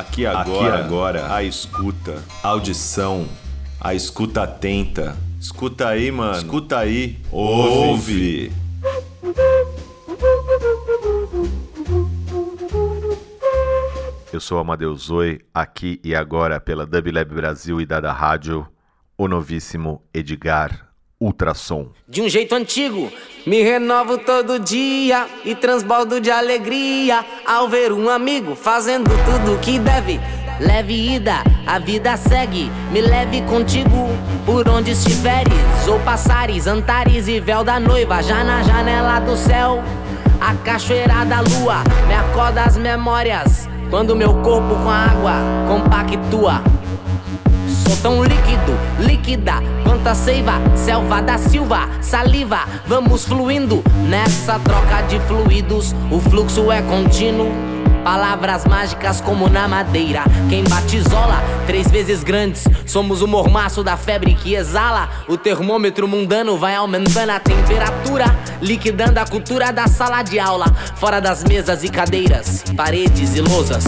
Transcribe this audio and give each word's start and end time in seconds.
Aqui 0.00 0.24
agora, 0.24 0.74
Aqui 0.76 0.82
agora, 0.82 1.34
a 1.34 1.42
escuta, 1.42 2.24
audição, 2.42 3.28
a 3.78 3.94
escuta 3.94 4.44
atenta. 4.44 5.14
Escuta 5.38 5.88
aí, 5.88 6.10
mano. 6.10 6.38
Escuta 6.38 6.78
aí. 6.78 7.18
Ouve. 7.30 8.50
Eu 14.32 14.40
sou 14.40 14.58
Amadeus 14.58 15.02
Zoe, 15.02 15.44
aqui 15.52 16.00
e 16.02 16.14
agora 16.14 16.58
pela 16.58 16.86
Dublab 16.86 17.34
Brasil 17.34 17.78
e 17.78 17.84
Dada 17.84 18.10
Rádio, 18.10 18.66
o 19.18 19.28
novíssimo 19.28 20.02
Edgar 20.14 20.89
Ultrassom. 21.20 21.88
De 22.08 22.22
um 22.22 22.28
jeito 22.30 22.54
antigo, 22.54 23.12
me 23.46 23.62
renovo 23.62 24.16
todo 24.16 24.58
dia 24.58 25.26
e 25.44 25.54
transbordo 25.54 26.18
de 26.18 26.30
alegria 26.30 27.22
ao 27.46 27.68
ver 27.68 27.92
um 27.92 28.08
amigo 28.08 28.56
fazendo 28.56 29.10
tudo 29.26 29.60
que 29.60 29.78
deve. 29.78 30.18
Leve 30.58 31.14
ida, 31.14 31.42
a 31.66 31.78
vida 31.78 32.16
segue, 32.16 32.70
me 32.90 33.02
leve 33.02 33.42
contigo 33.42 34.08
por 34.46 34.66
onde 34.68 34.92
estiveres, 34.92 35.52
ou 35.86 36.00
passares, 36.00 36.66
antares 36.66 37.28
e 37.28 37.38
véu 37.38 37.62
da 37.62 37.78
noiva, 37.78 38.22
já 38.22 38.42
na 38.42 38.62
janela 38.62 39.20
do 39.20 39.36
céu. 39.36 39.82
A 40.40 40.54
cachoeira 40.54 41.24
da 41.26 41.40
lua 41.40 41.84
me 42.08 42.14
acorda 42.14 42.62
as 42.62 42.78
memórias, 42.78 43.68
quando 43.90 44.16
meu 44.16 44.32
corpo 44.42 44.74
com 44.74 44.88
a 44.88 45.04
água 45.04 45.32
compactua. 45.68 46.79
Sou 47.90 47.96
tão 47.96 48.22
líquido, 48.22 48.78
líquida, 49.00 49.54
quanta 49.82 50.14
seiva, 50.14 50.52
selva 50.76 51.20
da 51.20 51.36
silva, 51.36 51.88
saliva, 52.00 52.60
vamos 52.86 53.24
fluindo 53.24 53.82
nessa 54.08 54.60
troca 54.60 55.02
de 55.08 55.18
fluidos, 55.26 55.92
o 56.08 56.20
fluxo 56.20 56.70
é 56.70 56.82
contínuo. 56.82 57.50
Palavras 58.04 58.64
mágicas 58.64 59.20
como 59.20 59.48
na 59.48 59.66
madeira. 59.66 60.22
Quem 60.48 60.62
batizola, 60.64 61.42
três 61.66 61.90
vezes 61.90 62.22
grandes. 62.22 62.64
Somos 62.86 63.22
o 63.22 63.26
mormaço 63.26 63.82
da 63.82 63.96
febre 63.96 64.34
que 64.36 64.54
exala. 64.54 65.08
O 65.28 65.36
termômetro 65.36 66.06
mundano 66.06 66.56
vai 66.56 66.76
aumentando 66.76 67.30
a 67.30 67.40
temperatura, 67.40 68.24
liquidando 68.62 69.18
a 69.18 69.26
cultura 69.26 69.72
da 69.72 69.88
sala 69.88 70.22
de 70.22 70.38
aula. 70.38 70.66
Fora 70.94 71.20
das 71.20 71.42
mesas 71.42 71.82
e 71.82 71.88
cadeiras, 71.88 72.64
paredes 72.76 73.34
e 73.34 73.40
lousas. 73.40 73.84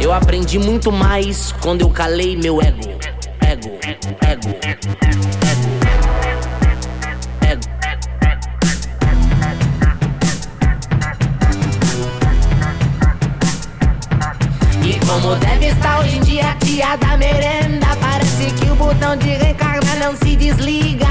Eu 0.00 0.12
aprendi 0.12 0.58
muito 0.58 0.90
mais 0.90 1.52
quando 1.62 1.82
eu 1.82 1.88
calei 1.88 2.36
meu 2.36 2.60
ego. 2.60 3.15
Ego. 3.86 4.50
Como 15.06 15.36
deve 15.36 15.66
estar 15.68 16.00
hoje 16.00 16.16
em 16.16 16.20
dia 16.22 16.50
a 16.50 16.54
tia 16.56 16.96
da 16.96 17.16
merenda 17.16 17.86
Parece 18.00 18.50
que 18.54 18.68
o 18.68 18.74
botão 18.74 19.16
de 19.16 19.28
recarga 19.28 19.94
não 20.04 20.16
se 20.16 20.34
desliga 20.34 21.06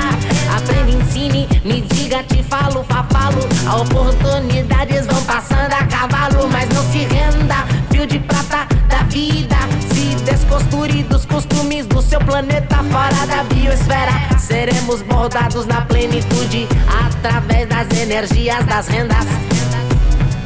Aprenda, 0.53 0.91
ensine, 0.91 1.47
me 1.63 1.79
diga, 1.79 2.23
te 2.23 2.43
falo, 2.43 2.83
falo 2.83 3.39
Oportunidades 3.81 5.07
vão 5.07 5.23
passando 5.23 5.71
a 5.71 5.85
cavalo 5.85 6.49
Mas 6.51 6.67
não 6.69 6.83
se 6.91 7.05
renda, 7.05 7.55
fio 7.89 8.05
de 8.05 8.19
prata 8.19 8.44
Seremos 14.39 15.01
bordados 15.01 15.65
na 15.65 15.81
plenitude 15.81 16.67
Através 17.05 17.67
das 17.67 17.89
energias 17.99 18.65
das 18.65 18.87
rendas 18.87 19.25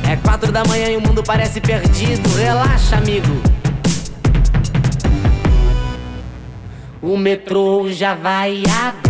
é 0.09 0.15
quatro 0.15 0.51
da 0.51 0.65
manhã 0.65 0.89
e 0.89 0.97
o 0.97 1.01
mundo 1.01 1.21
parece 1.21 1.61
perdido. 1.61 2.27
Relaxa, 2.35 2.97
amigo. 2.97 3.27
O 6.99 7.15
metrô 7.15 7.87
já 7.91 8.15
vai 8.15 8.63
abrir. 8.65 9.08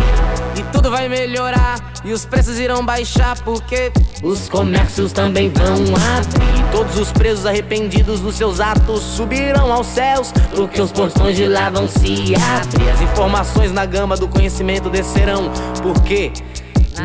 Tudo 0.72 0.90
vai 0.90 1.08
melhorar. 1.08 1.78
E 2.04 2.12
os 2.12 2.24
preços 2.24 2.58
irão 2.58 2.84
baixar 2.84 3.38
porque 3.42 3.92
os 4.22 4.48
comércios 4.48 5.12
também 5.12 5.50
vão 5.50 5.74
abrir. 5.74 6.70
Todos 6.72 6.98
os 6.98 7.12
presos 7.12 7.44
arrependidos 7.44 8.20
dos 8.20 8.36
seus 8.36 8.60
atos 8.60 9.02
subirão 9.02 9.72
aos 9.72 9.86
céus, 9.86 10.32
porque 10.54 10.80
os 10.80 10.92
portões 10.92 11.36
de 11.36 11.46
lá 11.46 11.68
vão 11.68 11.86
se 11.86 12.34
abrir. 12.34 12.90
As 12.90 13.00
informações 13.02 13.72
na 13.72 13.84
gama 13.84 14.16
do 14.16 14.28
conhecimento 14.28 14.88
descerão, 14.88 15.50
porque 15.82 16.32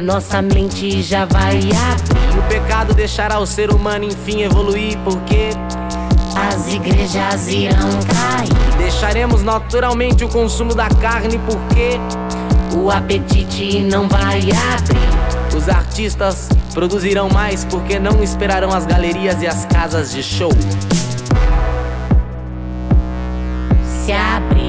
nossa 0.02 0.42
mente 0.42 1.02
já 1.02 1.26
vai 1.26 1.58
abrir. 1.58 2.40
O 2.40 2.42
pecado 2.48 2.94
deixará 2.94 3.40
o 3.40 3.46
ser 3.46 3.72
humano 3.72 4.06
enfim 4.06 4.44
evoluir, 4.44 4.98
porque 5.00 5.50
as 6.36 6.68
igrejas 6.72 7.48
irão 7.48 7.90
cair. 8.08 8.78
Deixaremos 8.78 9.42
naturalmente 9.42 10.24
o 10.24 10.30
consumo 10.30 10.76
da 10.76 10.88
carne, 10.90 11.40
porque 11.40 12.00
o 12.76 12.92
apetite 12.92 13.80
não 13.80 14.08
vai 14.08 14.40
abrir. 14.40 15.56
Os 15.56 15.70
artistas 15.70 16.50
produzirão 16.74 17.30
mais 17.30 17.64
porque 17.66 17.98
não 17.98 18.22
esperarão 18.22 18.72
as 18.74 18.86
galerias 18.86 19.42
e 19.42 19.48
as 19.48 19.66
casas 19.66 20.12
de 20.12 20.22
show. 20.22 20.52
Se 24.04 24.12
abrir. 24.12 24.65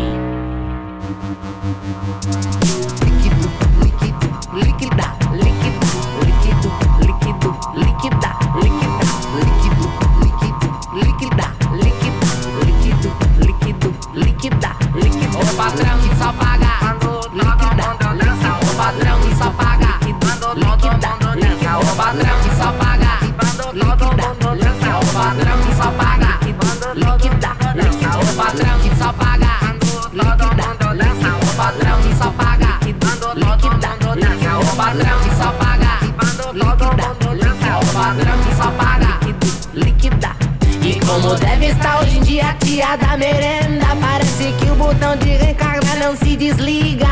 Como 41.07 41.35
deve 41.37 41.67
estar 41.67 42.01
hoje 42.01 42.19
em 42.19 42.23
dia 42.23 42.51
a 42.51 42.55
tia 42.55 42.97
da 42.97 43.17
merenda 43.17 43.87
Parece 44.01 44.53
que 44.53 44.71
o 44.71 44.75
botão 44.75 45.17
de 45.17 45.31
recarga 45.31 45.97
não 45.97 46.15
se 46.15 46.37
desliga. 46.37 47.09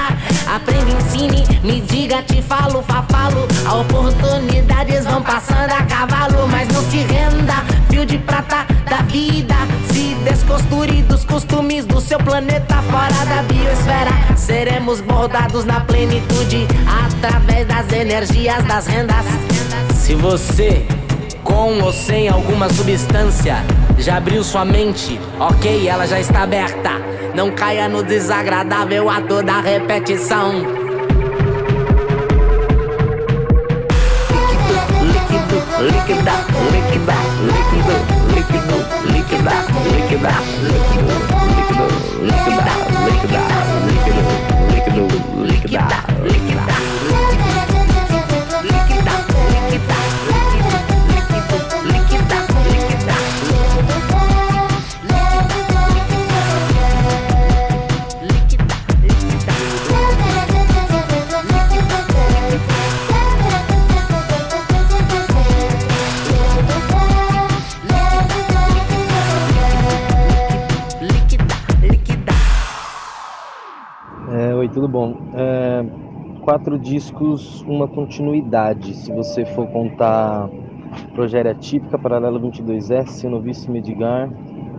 Aprenda, 0.46 0.90
ensine, 0.90 1.44
me 1.62 1.80
diga, 1.80 2.22
te 2.22 2.42
falo, 2.42 2.82
falo. 2.82 3.48
Oportunidades 3.80 5.04
vão 5.04 5.22
passando 5.22 5.72
a 5.72 5.82
cavalo 5.84 6.46
Mas 6.48 6.68
não 6.68 6.82
se 6.90 6.98
renda, 6.98 7.54
fio 7.90 8.04
de 8.04 8.18
prata 8.18 8.66
da 8.88 8.98
vida 9.02 9.54
Se 10.56 10.62
descosture 10.62 11.02
dos 11.02 11.24
costumes 11.24 11.84
do 11.84 12.00
seu 12.00 12.18
planeta 12.18 12.76
Fora 12.82 13.26
da 13.26 13.42
biosfera 13.42 14.36
Seremos 14.36 15.00
bordados 15.00 15.64
na 15.64 15.80
plenitude 15.80 16.66
Através 17.06 17.66
das 17.66 17.92
energias 17.92 18.62
das 18.64 18.86
rendas 18.86 19.26
Se 19.94 20.14
você 20.14 20.86
com 21.44 21.78
ou 21.82 21.92
sem 21.92 22.28
alguma 22.28 22.68
substância. 22.70 23.56
Já 23.98 24.16
abriu 24.16 24.42
sua 24.42 24.64
mente, 24.64 25.20
ok, 25.38 25.86
ela 25.86 26.06
já 26.06 26.18
está 26.18 26.42
aberta. 26.42 26.90
Não 27.34 27.50
caia 27.52 27.88
no 27.88 28.02
desagradável 28.02 29.08
ato 29.10 29.42
da 29.42 29.60
repetição. 29.60 30.52
Líquido, 35.02 35.56
líquida, 35.80 36.32
líquida, 36.72 37.14
líquido, 37.44 38.34
líquido, 38.34 38.83
lick 39.24 39.40
it 39.40 39.46
up, 39.46 39.68
lick 39.86 40.12
it 40.12 40.24
up, 40.24 40.44
lick 40.62 40.92
it 40.92 41.08
up, 41.08 41.30
lick 41.48 41.70
it 41.70 41.78
up, 41.78 42.04
lick 42.20 42.46
it 42.46 42.58
up, 42.58 42.90
lick 43.04 43.24
it 43.24 43.32
up, 43.32 43.50
lick 43.86 44.06
it 44.06 44.16
up, 44.16 44.40
lick 44.70 44.88
it 44.88 44.98
up, 44.98 45.26
lick 45.36 45.64
it 45.64 45.72
back, 45.72 46.08
lick 46.20 46.36
it 46.36 46.56
back. 46.56 46.93
Tudo 74.74 74.88
bom. 74.88 75.16
É, 75.34 75.84
quatro 76.42 76.78
discos, 76.78 77.62
uma 77.62 77.86
continuidade. 77.86 78.92
Se 78.94 79.12
você 79.12 79.46
for 79.46 79.68
contar 79.68 80.50
Progéria 81.14 81.54
Típica, 81.54 81.96
Paralelo 81.96 82.40
22S, 82.40 83.24
Novíssimo 83.28 83.76
Edgar, 83.76 84.28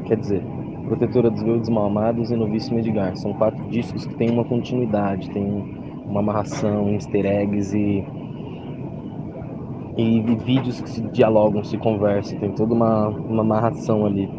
quer 0.06 0.18
dizer, 0.18 0.44
Protetora 0.86 1.32
dos 1.32 1.42
Veudos 1.42 1.70
Malamados 1.70 2.30
e 2.30 2.36
Novíssimo 2.36 2.78
Edgar. 2.80 3.16
São 3.16 3.34
quatro 3.34 3.66
discos 3.70 4.06
que 4.06 4.14
têm 4.16 4.30
uma 4.30 4.44
continuidade, 4.44 5.30
tem 5.32 6.04
uma 6.06 6.20
amarração, 6.20 6.90
easter 6.90 7.26
eggs 7.26 7.76
e, 7.76 8.06
e, 9.98 10.20
e, 10.20 10.36
vídeos 10.36 10.82
que 10.82 10.90
se 10.90 11.02
dialogam, 11.10 11.64
se 11.64 11.78
conversam, 11.78 12.38
tem 12.38 12.52
toda 12.52 12.74
uma, 12.74 13.08
uma 13.08 13.42
amarração 13.42 14.06
ali. 14.06 14.30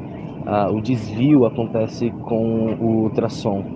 Ah, 0.44 0.70
o 0.70 0.80
desvio 0.80 1.44
acontece 1.46 2.10
com 2.10 2.76
o 2.78 3.02
ultrassom. 3.04 3.75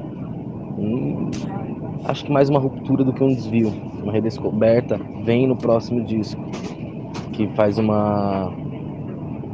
Acho 2.04 2.24
que 2.24 2.32
mais 2.32 2.48
uma 2.48 2.58
ruptura 2.58 3.04
do 3.04 3.12
que 3.12 3.22
um 3.22 3.28
desvio, 3.28 3.72
uma 4.02 4.12
redescoberta 4.12 4.98
vem 5.24 5.46
no 5.46 5.56
próximo 5.56 6.02
disco, 6.02 6.40
que 7.32 7.46
faz 7.48 7.78
uma 7.78 8.52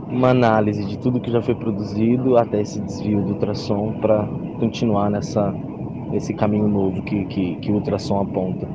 uma 0.09 0.31
análise 0.31 0.85
de 0.85 0.97
tudo 0.99 1.21
que 1.21 1.31
já 1.31 1.43
foi 1.43 1.55
produzido 1.55 2.39
até 2.39 2.61
esse 2.61 2.81
desvio 2.81 3.23
do 3.23 3.33
ultrassom 3.33 3.95
para 4.01 4.27
continuar 4.59 5.11
nessa 5.11 5.53
nesse 6.11 6.33
caminho 6.33 6.69
novo 6.69 7.03
que, 7.03 7.25
que, 7.27 7.57
que 7.57 7.71
o 7.71 7.75
ultrassom 7.75 8.21
aponta. 8.21 8.69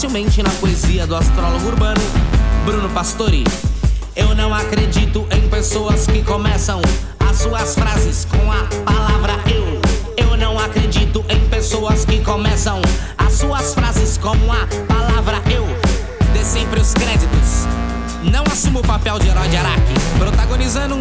Facilmente 0.00 0.42
na 0.42 0.48
poesia 0.52 1.06
do 1.06 1.14
astrólogo 1.14 1.68
urbano 1.68 2.00
Bruno 2.64 2.88
Pastori. 2.88 3.44
Eu 4.16 4.34
não 4.34 4.54
acredito 4.54 5.26
em 5.30 5.46
pessoas 5.50 6.06
que 6.06 6.22
começam 6.22 6.80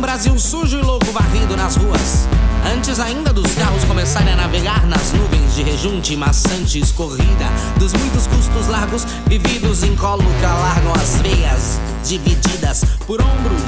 Brasil 0.10 0.40
sujo 0.40 0.80
e 0.80 0.82
louco 0.82 1.06
varrido 1.12 1.56
nas 1.56 1.76
ruas. 1.76 2.28
Antes 2.76 3.00
ainda 3.00 3.32
dos 3.32 3.54
carros 3.54 3.84
começarem 3.84 4.34
a 4.34 4.38
navegar 4.38 4.88
nas 4.88 5.14
nuvens 5.14 5.54
de 5.54 5.62
rejunte 5.62 6.16
maçante 6.16 6.80
escorrida, 6.80 7.46
dos 7.78 7.94
muitos 7.94 8.26
custos 8.26 8.68
largos 8.70 9.06
vividos 9.28 9.84
em 9.84 9.96
colo 9.96 10.26
que 10.40 10.46
alargam 10.46 10.94
as 10.94 11.22
veias, 11.22 11.80
divididas 12.04 12.84
por 13.06 13.22
ombros. 13.22 13.62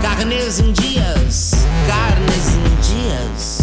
Carnes 0.00 0.60
em 0.60 0.70
dias, 0.70 1.50
carnes 1.88 2.48
em 2.54 3.02
dias 3.02 3.61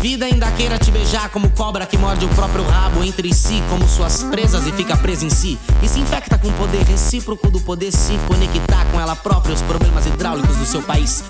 vida 0.00 0.26
ainda 0.26 0.50
queira 0.52 0.78
te 0.78 0.90
beijar 0.90 1.28
como 1.30 1.50
cobra 1.50 1.84
que 1.86 1.98
morde 1.98 2.24
o 2.24 2.28
próprio 2.28 2.64
rabo 2.64 3.02
entre 3.02 3.32
si, 3.34 3.62
como 3.68 3.86
suas 3.88 4.22
presas 4.24 4.66
e 4.66 4.72
fica 4.72 4.96
presa 4.96 5.24
em 5.24 5.30
si. 5.30 5.58
E 5.82 5.88
se 5.88 5.98
infecta 5.98 6.38
com 6.38 6.48
o 6.48 6.52
poder 6.52 6.84
recíproco 6.84 7.50
do 7.50 7.60
poder 7.60 7.92
se 7.92 8.16
conectar 8.26 8.84
com 8.92 9.00
ela 9.00 9.16
própria 9.16 9.54
os 9.54 9.62
problemas 9.62 10.06
hidráulicos 10.06 10.56
do 10.56 10.66
seu 10.66 10.82
país. 10.82 11.24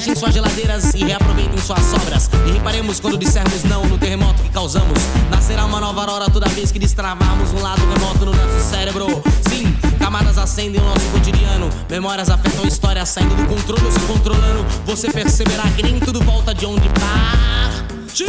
Fechem 0.00 0.16
suas 0.16 0.32
geladeiras 0.32 0.94
e 0.94 1.04
reaproveitem 1.04 1.58
suas 1.58 1.84
sobras. 1.84 2.30
E 2.48 2.52
reparemos 2.52 2.98
quando 2.98 3.18
dissermos 3.18 3.64
não 3.64 3.84
no 3.84 3.98
terremoto 3.98 4.42
que 4.42 4.48
causamos. 4.48 4.98
Nascerá 5.28 5.66
uma 5.66 5.78
nova 5.78 6.00
aurora 6.00 6.30
toda 6.30 6.48
vez 6.48 6.72
que 6.72 6.78
destravarmos 6.78 7.52
um 7.52 7.60
lado 7.60 7.82
remoto 7.86 8.24
no 8.24 8.32
nosso 8.32 8.70
cérebro. 8.70 9.22
Sim, 9.46 9.70
camadas 9.98 10.38
acendem 10.38 10.80
o 10.80 10.84
nosso 10.84 11.04
cotidiano. 11.12 11.68
Memórias 11.90 12.30
afetam 12.30 12.64
a 12.64 12.66
história, 12.66 13.04
saindo 13.04 13.34
do 13.34 13.46
controle 13.46 13.84
ou 13.84 13.92
se 13.92 14.00
controlando. 14.00 14.64
Você 14.86 15.10
perceberá 15.10 15.64
que 15.76 15.82
nem 15.82 16.00
tudo 16.00 16.24
volta 16.24 16.54
de 16.54 16.64
onde 16.64 16.88
partiu. 16.88 18.26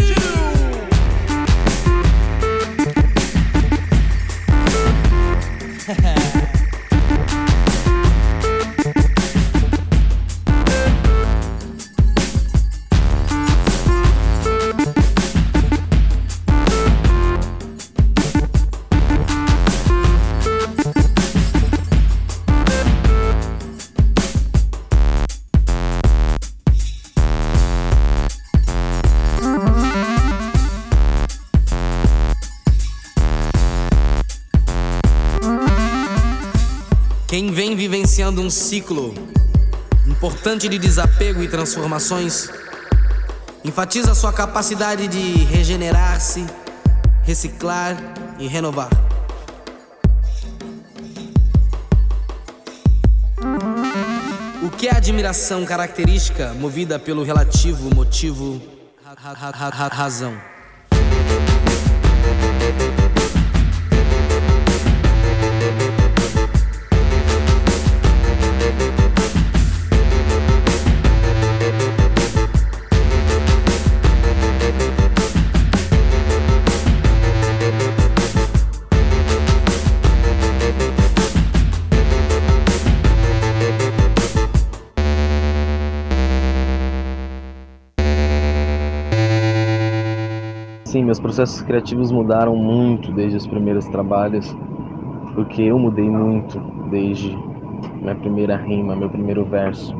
Vivenciando 38.21 38.41
um 38.41 38.51
ciclo 38.51 39.15
importante 40.05 40.69
de 40.69 40.77
desapego 40.77 41.41
e 41.41 41.47
transformações, 41.47 42.49
enfatiza 43.65 44.13
sua 44.13 44.31
capacidade 44.31 45.07
de 45.07 45.43
regenerar-se, 45.45 46.45
reciclar 47.23 47.97
e 48.37 48.47
renovar. 48.47 48.89
O 54.63 54.69
que 54.69 54.87
é 54.87 54.95
admiração 54.95 55.65
característica 55.65 56.53
movida 56.53 56.99
pelo 56.99 57.23
relativo 57.23 57.93
motivo 57.95 58.61
razão? 59.91 60.37
Meus 91.11 91.19
processos 91.19 91.61
criativos 91.63 92.09
mudaram 92.09 92.55
muito 92.55 93.11
desde 93.11 93.35
os 93.35 93.45
primeiros 93.45 93.85
trabalhos, 93.89 94.55
porque 95.35 95.63
eu 95.63 95.77
mudei 95.77 96.09
muito. 96.09 96.57
desde 96.89 97.37
minha 98.01 98.15
primeira 98.15 98.55
rima, 98.55 98.95
meu 98.95 99.09
primeiro 99.09 99.43
verso. 99.43 99.93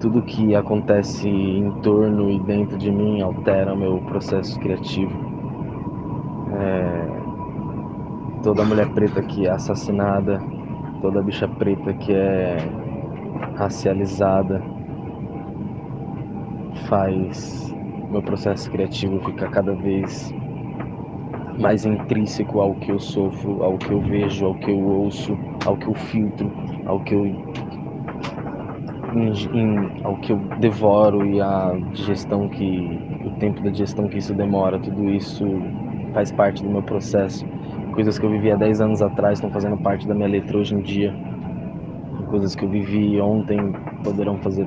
Tudo 0.00 0.22
que 0.22 0.54
acontece 0.54 1.28
em 1.28 1.70
torno 1.82 2.30
e 2.30 2.40
dentro 2.40 2.78
de 2.78 2.90
mim 2.90 3.20
altera 3.20 3.74
o 3.74 3.76
meu 3.76 3.98
processo 4.06 4.58
criativo. 4.58 5.12
É... 6.60 7.08
Toda 8.42 8.64
mulher 8.64 8.88
preta 8.94 9.20
que 9.20 9.46
é 9.46 9.50
assassinada, 9.50 10.42
toda 11.02 11.20
bicha 11.20 11.46
preta 11.46 11.92
que 11.92 12.14
é 12.14 12.56
racializada, 13.54 14.62
faz 16.88 17.75
meu 18.10 18.22
processo 18.22 18.70
criativo 18.70 19.20
ficar 19.20 19.50
cada 19.50 19.74
vez 19.74 20.32
mais 21.58 21.84
intrínseco 21.84 22.60
ao 22.60 22.74
que 22.74 22.92
eu 22.92 22.98
sofro, 22.98 23.62
ao 23.62 23.78
que 23.78 23.90
eu 23.90 24.00
vejo, 24.00 24.46
ao 24.46 24.54
que 24.54 24.70
eu 24.70 24.78
ouço, 24.78 25.36
ao 25.64 25.76
que 25.76 25.86
eu 25.86 25.94
filtro, 25.94 26.50
ao 26.86 27.00
que 27.00 27.14
eu 27.14 27.24
ao 30.04 30.16
que 30.18 30.32
eu 30.32 30.38
devoro 30.60 31.24
e 31.26 31.40
a 31.40 31.72
digestão 31.92 32.48
que 32.48 32.98
o 33.24 33.30
tempo 33.38 33.62
da 33.62 33.70
digestão 33.70 34.08
que 34.08 34.18
isso 34.18 34.34
demora, 34.34 34.78
tudo 34.78 35.04
isso 35.10 35.44
faz 36.12 36.30
parte 36.30 36.62
do 36.62 36.70
meu 36.70 36.82
processo. 36.82 37.46
Coisas 37.92 38.18
que 38.18 38.26
eu 38.26 38.30
vivi 38.30 38.50
há 38.50 38.56
10 38.56 38.80
anos 38.80 39.00
atrás 39.00 39.38
estão 39.38 39.50
fazendo 39.50 39.76
parte 39.78 40.06
da 40.06 40.14
minha 40.14 40.28
letra 40.28 40.58
hoje 40.58 40.74
em 40.74 40.80
dia. 40.80 41.14
Coisas 42.28 42.54
que 42.54 42.64
eu 42.64 42.68
vivi 42.68 43.20
ontem 43.20 43.72
poderão 44.02 44.36
fazer 44.38 44.66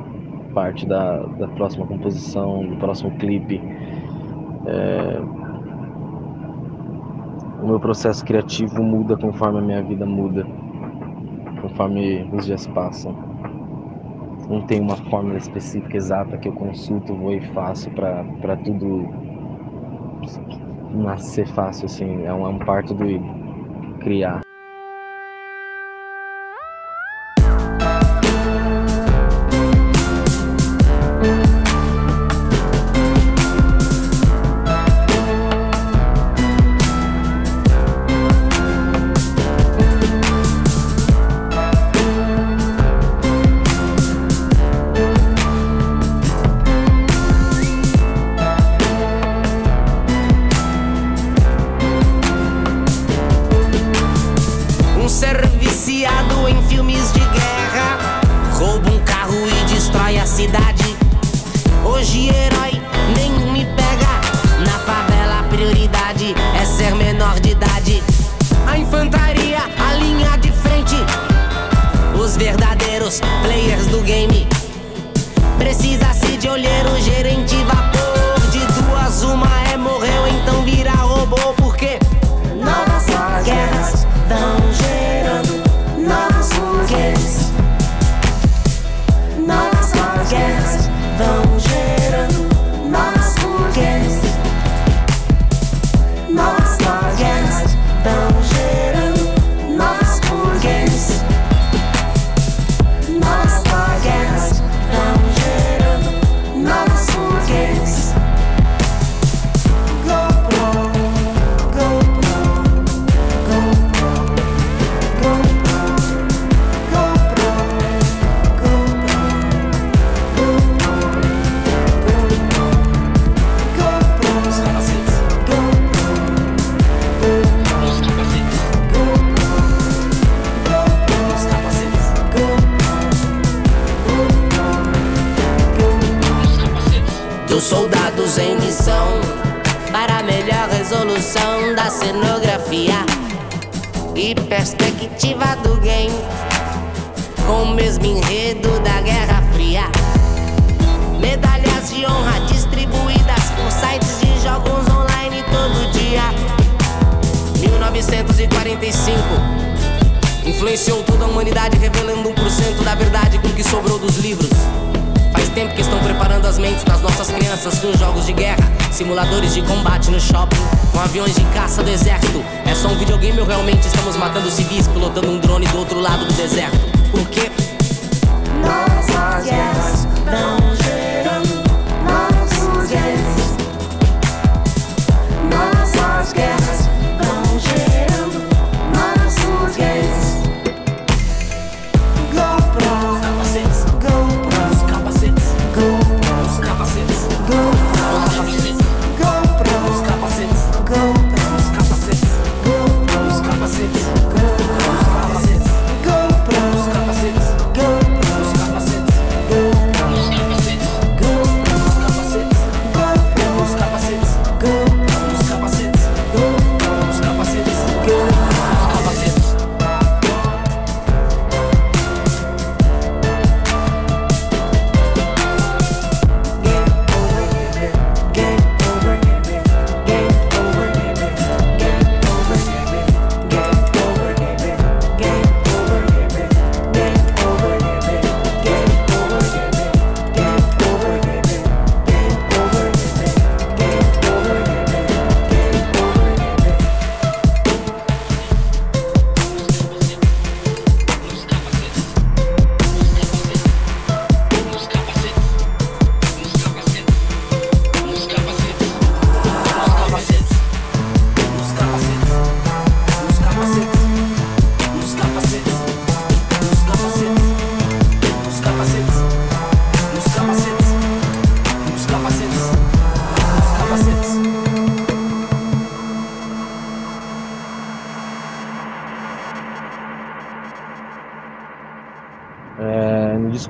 parte 0.54 0.86
da, 0.86 1.18
da 1.18 1.48
próxima 1.50 1.86
composição, 1.86 2.66
do 2.66 2.76
próximo 2.78 3.12
clipe. 3.18 3.62
É... 4.66 5.22
O 7.62 7.68
meu 7.68 7.80
processo 7.80 8.24
criativo 8.24 8.82
muda 8.82 9.18
conforme 9.18 9.60
a 9.60 9.62
minha 9.62 9.84
vida 9.84 10.06
muda, 10.06 10.46
conforme 11.62 12.30
os 12.32 12.46
dias 12.46 12.66
passam. 12.68 13.14
Não 14.50 14.62
tem 14.62 14.80
uma 14.80 14.96
fórmula 14.96 15.38
específica 15.38 15.96
exata 15.96 16.38
que 16.38 16.48
eu 16.48 16.54
consulto, 16.54 17.14
vou 17.14 17.34
e 17.34 17.42
faço 17.54 17.92
para 17.92 18.56
tudo 18.64 19.08
nascer 20.94 21.48
fácil, 21.48 21.86
assim. 21.86 22.24
É 22.24 22.34
um, 22.34 22.46
é 22.46 22.50
um 22.50 22.60
parto 22.60 22.94
do 22.94 23.06
criar. 24.00 24.49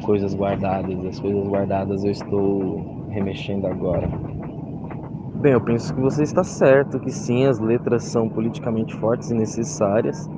coisas 0.04 0.36
guardadas. 0.36 1.04
As 1.08 1.20
coisas 1.20 1.48
guardadas 1.48 2.04
eu 2.04 2.12
estou 2.12 3.08
remexendo 3.10 3.66
agora. 3.66 4.08
Bem, 5.44 5.52
eu 5.52 5.60
penso 5.60 5.94
que 5.94 6.00
você 6.00 6.24
está 6.24 6.42
certo, 6.42 6.98
que 7.02 7.12
sim, 7.12 7.46
as 7.46 7.60
letras 7.60 8.06
são 8.06 8.30
politicamente 8.30 8.96
fortes 8.96 9.30
e 9.30 9.34
necessárias 9.34 10.30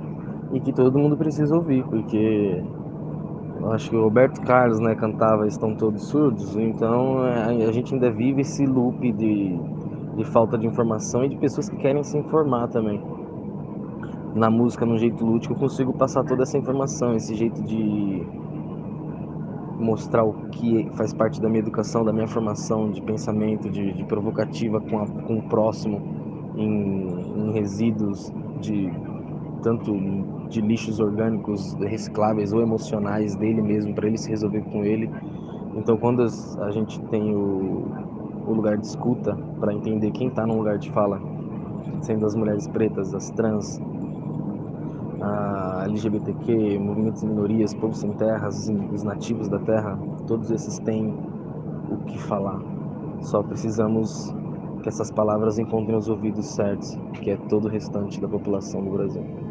e 0.51 0.59
que 0.59 0.73
todo 0.73 0.97
mundo 0.97 1.15
precisa 1.15 1.55
ouvir, 1.55 1.83
porque 1.83 2.63
eu 3.61 3.71
acho 3.71 3.87
que 3.87 3.95
o 3.95 4.01
Roberto 4.01 4.41
Carlos 4.41 4.79
né, 4.79 4.95
cantava 4.95 5.45
Estão 5.45 5.75
Todos 5.75 6.07
Surdos, 6.07 6.57
então 6.57 7.23
é, 7.23 7.67
a 7.67 7.71
gente 7.71 7.93
ainda 7.93 8.09
vive 8.09 8.41
esse 8.41 8.65
loop 8.65 9.11
de, 9.11 9.55
de 10.17 10.25
falta 10.25 10.57
de 10.57 10.65
informação 10.65 11.23
e 11.23 11.29
de 11.29 11.35
pessoas 11.35 11.69
que 11.69 11.77
querem 11.77 12.03
se 12.03 12.17
informar 12.17 12.67
também. 12.69 12.99
Na 14.33 14.49
música, 14.49 14.87
no 14.87 14.97
jeito 14.97 15.23
lúdico, 15.23 15.53
eu 15.53 15.57
consigo 15.59 15.93
passar 15.93 16.23
toda 16.23 16.41
essa 16.41 16.57
informação, 16.57 17.13
esse 17.13 17.35
jeito 17.35 17.61
de 17.61 18.25
mostrar 19.79 20.23
o 20.23 20.33
que 20.49 20.89
faz 20.93 21.13
parte 21.13 21.41
da 21.41 21.49
minha 21.49 21.59
educação, 21.59 22.03
da 22.03 22.13
minha 22.13 22.27
formação 22.27 22.91
de 22.91 23.01
pensamento, 23.01 23.69
de, 23.69 23.93
de 23.93 24.03
provocativa 24.05 24.79
com, 24.79 24.99
a, 24.99 25.07
com 25.07 25.37
o 25.37 25.41
próximo, 25.43 26.01
em, 26.55 27.49
em 27.49 27.51
resíduos 27.51 28.31
de 28.61 28.91
tanto 29.61 29.93
de 30.49 30.61
lixos 30.61 30.99
orgânicos 30.99 31.73
recicláveis 31.73 32.53
ou 32.53 32.61
emocionais 32.61 33.35
dele 33.35 33.61
mesmo, 33.61 33.93
para 33.93 34.07
ele 34.07 34.17
se 34.17 34.29
resolver 34.29 34.61
com 34.61 34.85
ele. 34.85 35.09
Então, 35.75 35.97
quando 35.97 36.23
a 36.23 36.71
gente 36.71 37.01
tem 37.05 37.35
o, 37.35 37.85
o 38.47 38.53
lugar 38.53 38.77
de 38.77 38.85
escuta 38.85 39.35
para 39.59 39.73
entender 39.73 40.11
quem 40.11 40.27
está 40.27 40.45
no 40.45 40.55
lugar 40.55 40.77
de 40.77 40.91
fala, 40.91 41.19
sendo 42.01 42.25
as 42.25 42.35
mulheres 42.35 42.67
pretas, 42.67 43.13
as 43.13 43.31
trans, 43.31 43.81
a 45.25 45.85
LGBTQ, 45.85 46.79
movimentos 46.79 47.21
de 47.21 47.27
minorias, 47.27 47.73
povos 47.73 47.97
sem 47.97 48.11
terras, 48.13 48.69
os 48.93 49.03
nativos 49.03 49.47
da 49.47 49.59
terra, 49.59 49.97
todos 50.27 50.51
esses 50.51 50.77
têm 50.79 51.13
o 51.89 51.97
que 52.05 52.17
falar. 52.19 52.61
Só 53.21 53.41
precisamos 53.41 54.33
que 54.83 54.89
essas 54.89 55.09
palavras 55.09 55.57
encontrem 55.57 55.97
os 55.97 56.07
ouvidos 56.07 56.45
certos, 56.45 56.97
que 57.13 57.31
é 57.31 57.37
todo 57.37 57.65
o 57.65 57.69
restante 57.69 58.21
da 58.21 58.27
população 58.27 58.83
do 58.83 58.91
Brasil. 58.91 59.44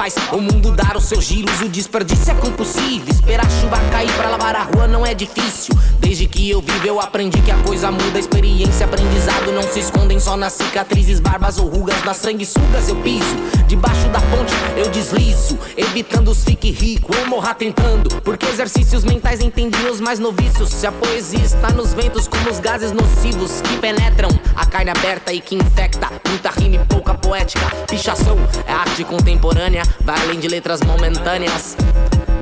Faz 0.00 0.14
o 0.32 0.38
mundo 0.38 0.72
dar 0.72 0.79
os 0.79 0.79
seus 1.10 1.24
giros. 1.24 1.60
O 1.60 1.68
desperdício 1.68 2.30
é 2.30 2.34
compulsivo. 2.36 3.10
Esperar 3.10 3.44
a 3.44 3.50
chuva 3.50 3.80
cair 3.90 4.12
pra 4.12 4.30
lavar 4.30 4.54
a 4.54 4.62
rua 4.62 4.86
não 4.86 5.04
é 5.04 5.12
difícil. 5.12 5.74
Desde 5.98 6.26
que 6.26 6.48
eu 6.48 6.62
vivo, 6.62 6.86
eu 6.86 7.00
aprendi 7.00 7.42
que 7.42 7.50
a 7.50 7.56
coisa 7.56 7.90
muda. 7.90 8.18
Experiência, 8.18 8.86
aprendizado 8.86 9.50
não 9.50 9.62
se 9.62 9.80
escondem 9.80 10.20
só 10.20 10.36
nas 10.36 10.52
cicatrizes, 10.52 11.18
barbas 11.18 11.58
ou 11.58 11.68
rugas. 11.68 12.02
Nas 12.04 12.16
sanguessugas 12.18 12.88
eu 12.88 12.96
piso. 12.96 13.36
Debaixo 13.66 14.08
da 14.10 14.20
ponte 14.20 14.52
eu 14.76 14.88
deslizo. 14.90 15.58
Evitando 15.76 16.30
os 16.30 16.44
fique 16.44 16.70
rico 16.70 17.12
ou 17.18 17.26
morra 17.26 17.54
tentando. 17.54 18.20
Porque 18.22 18.46
exercícios 18.46 19.04
mentais 19.04 19.40
entendiam 19.40 19.90
os 19.90 20.00
mais 20.00 20.20
noviços. 20.20 20.70
Se 20.70 20.86
a 20.86 20.92
poesia 20.92 21.40
está 21.40 21.72
nos 21.72 21.92
ventos 21.92 22.28
como 22.28 22.50
os 22.50 22.60
gases 22.60 22.92
nocivos 22.92 23.60
que 23.62 23.76
penetram 23.78 24.30
a 24.54 24.64
carne 24.64 24.90
aberta 24.90 25.32
e 25.32 25.40
que 25.40 25.56
infecta. 25.56 26.08
Muita 26.28 26.50
rima 26.50 26.76
e 26.76 26.86
pouca 26.86 27.14
poética. 27.14 27.66
Pichação 27.88 28.38
é 28.64 28.72
arte 28.72 29.02
contemporânea 29.02 29.82
vai 30.04 30.20
além 30.20 30.38
de 30.38 30.46
letras 30.46 30.80
momentâneas. 31.00 31.78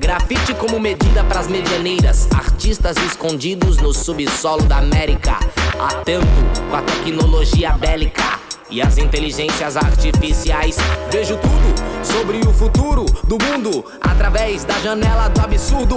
Grafite 0.01 0.53
como 0.55 0.81
medida 0.81 1.23
pras 1.23 1.47
medianeiras, 1.47 2.29
artistas 2.35 2.97
escondidos 2.97 3.77
no 3.79 3.95
subsolo 3.95 4.65
da 4.65 4.79
América. 4.79 5.39
Atento 5.79 6.27
com 6.69 6.77
a 6.77 6.83
tecnologia 6.83 7.71
bélica 7.75 8.41
e 8.69 8.83
as 8.83 8.99
inteligências 8.99 9.77
artificiais. 9.77 10.77
Vejo 11.09 11.37
tudo 11.37 12.05
sobre 12.05 12.39
o 12.39 12.53
futuro 12.53 13.05
do 13.25 13.39
mundo 13.45 13.85
através 14.01 14.65
da 14.65 14.77
janela 14.81 15.29
do 15.29 15.41
absurdo. 15.41 15.97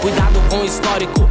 Cuidado 0.00 0.40
com 0.50 0.62
o 0.62 0.64
histórico. 0.64 1.28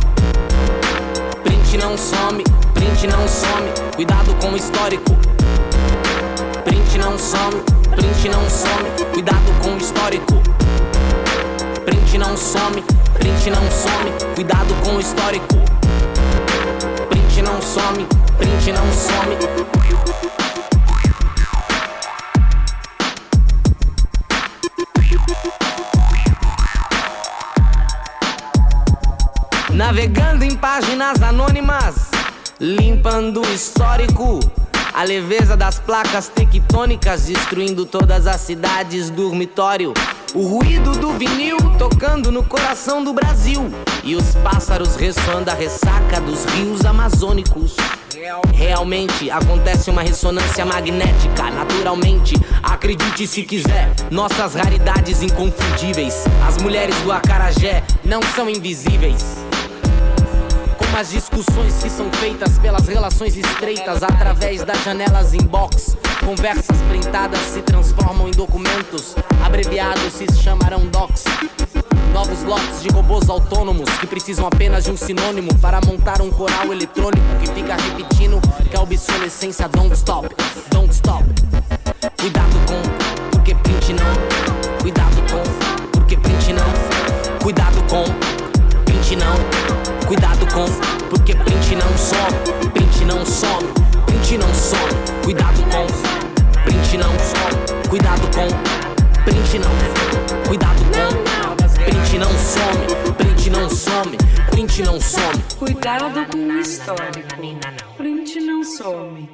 Print 1.43 1.77
não 1.77 1.97
some, 1.97 2.43
print 2.73 3.05
não 3.05 3.27
some. 3.27 3.69
Cuidado 3.95 4.33
com 4.35 4.51
o 4.51 4.55
histórico. 4.55 5.11
Print 6.69 6.97
não 6.99 7.17
some 7.17 7.79
Print 7.99 8.29
não 8.29 8.49
some, 8.49 8.89
cuidado 9.11 9.51
com 9.61 9.73
o 9.73 9.77
histórico. 9.77 10.41
Print 11.83 12.17
não 12.17 12.37
some, 12.37 12.81
print 13.13 13.49
não 13.49 13.71
some, 13.71 14.35
cuidado 14.35 14.73
com 14.83 14.95
o 14.95 15.01
histórico. 15.01 15.55
Print 17.09 17.41
não 17.41 17.61
some, 17.61 18.05
print 18.37 18.71
não 18.71 18.85
some. 18.93 19.37
Navegando 29.73 30.45
em 30.45 30.55
páginas 30.55 31.21
anônimas, 31.21 32.11
limpando 32.59 33.41
o 33.41 33.53
histórico 33.53 34.39
a 34.93 35.03
leveza 35.03 35.55
das 35.55 35.79
placas 35.79 36.27
tectônicas 36.27 37.25
destruindo 37.25 37.85
todas 37.85 38.27
as 38.27 38.41
cidades 38.41 39.09
dormitório. 39.09 39.93
O 40.33 40.45
ruído 40.45 40.91
do 40.91 41.13
vinil 41.13 41.57
tocando 41.77 42.31
no 42.31 42.43
coração 42.43 43.03
do 43.03 43.13
Brasil. 43.13 43.71
E 44.03 44.15
os 44.15 44.35
pássaros 44.35 44.95
ressoando 44.95 45.49
a 45.49 45.53
ressaca 45.53 46.21
dos 46.21 46.45
rios 46.45 46.85
amazônicos. 46.85 47.75
Realmente 48.53 49.31
acontece 49.31 49.89
uma 49.89 50.01
ressonância 50.01 50.65
magnética, 50.65 51.49
naturalmente. 51.49 52.35
Acredite 52.61 53.25
se 53.25 53.43
quiser, 53.43 53.89
nossas 54.11 54.53
raridades 54.55 55.21
inconfundíveis. 55.21 56.25
As 56.47 56.57
mulheres 56.57 56.95
do 56.97 57.11
Acarajé 57.11 57.83
não 58.03 58.21
são 58.21 58.49
invisíveis 58.49 59.48
as 60.99 61.11
discussões 61.11 61.81
que 61.81 61.89
são 61.89 62.11
feitas 62.11 62.59
pelas 62.59 62.85
relações 62.85 63.37
estreitas 63.37 64.03
através 64.03 64.65
das 64.65 64.83
janelas 64.83 65.33
inbox. 65.33 65.95
Conversas 66.25 66.75
printadas 66.89 67.39
se 67.39 67.61
transformam 67.61 68.27
em 68.27 68.31
documentos, 68.31 69.15
abreviados 69.41 70.11
se 70.11 70.25
chamarão 70.35 70.85
docs. 70.87 71.23
Novos 72.13 72.43
lotes 72.43 72.81
de 72.81 72.89
robôs 72.89 73.29
autônomos 73.29 73.89
que 73.97 74.07
precisam 74.07 74.45
apenas 74.45 74.83
de 74.83 74.91
um 74.91 74.97
sinônimo 74.97 75.55
para 75.59 75.79
montar 75.79 76.21
um 76.21 76.29
coral 76.29 76.65
eletrônico 76.65 77.25
que 77.39 77.47
fica 77.53 77.77
repetindo 77.77 78.41
que 78.69 78.75
a 78.75 78.81
obsolescência 78.81 79.69
don't 79.69 79.93
stop, 79.95 80.27
don't 80.69 80.91
stop. 80.91 81.23
Cuidado 82.19 82.55
com, 82.67 83.29
porque 83.31 83.55
print 83.55 83.93
não. 83.93 84.81
Cuidado 84.81 85.15
com, 85.31 85.89
porque 85.91 86.17
print 86.17 86.51
não. 86.51 87.39
Cuidado 87.41 87.77
com, 87.87 88.38
print 89.09 89.15
não. 89.15 89.35
Cuidado 90.07 90.45
com, 90.53 90.65
porque 91.09 91.33
print 91.33 91.75
não 91.75 91.97
some, 91.97 92.69
print 92.71 93.05
não 93.05 93.25
some, 93.25 93.67
print 94.05 94.37
não 94.37 94.53
some. 94.53 94.93
Cuidado 95.23 95.61
com, 95.63 96.61
print 96.63 96.97
não 96.97 97.11
some, 97.17 97.89
cuidado 97.89 98.21
com, 98.35 99.23
print 99.23 99.59
não. 99.59 100.47
Cuidado 100.47 100.79
com, 100.93 101.83
print 101.83 102.17
não 102.19 102.29
some, 102.29 103.13
print 103.15 103.49
não 103.49 103.69
some, 103.69 104.17
print 104.51 104.83
não 104.83 105.01
some. 105.01 105.43
Cuidado 105.57 106.27
com 106.27 106.37
o 106.37 106.59
histórico, 106.59 107.35
print 107.97 108.39
não 108.41 108.63
some. 108.63 109.29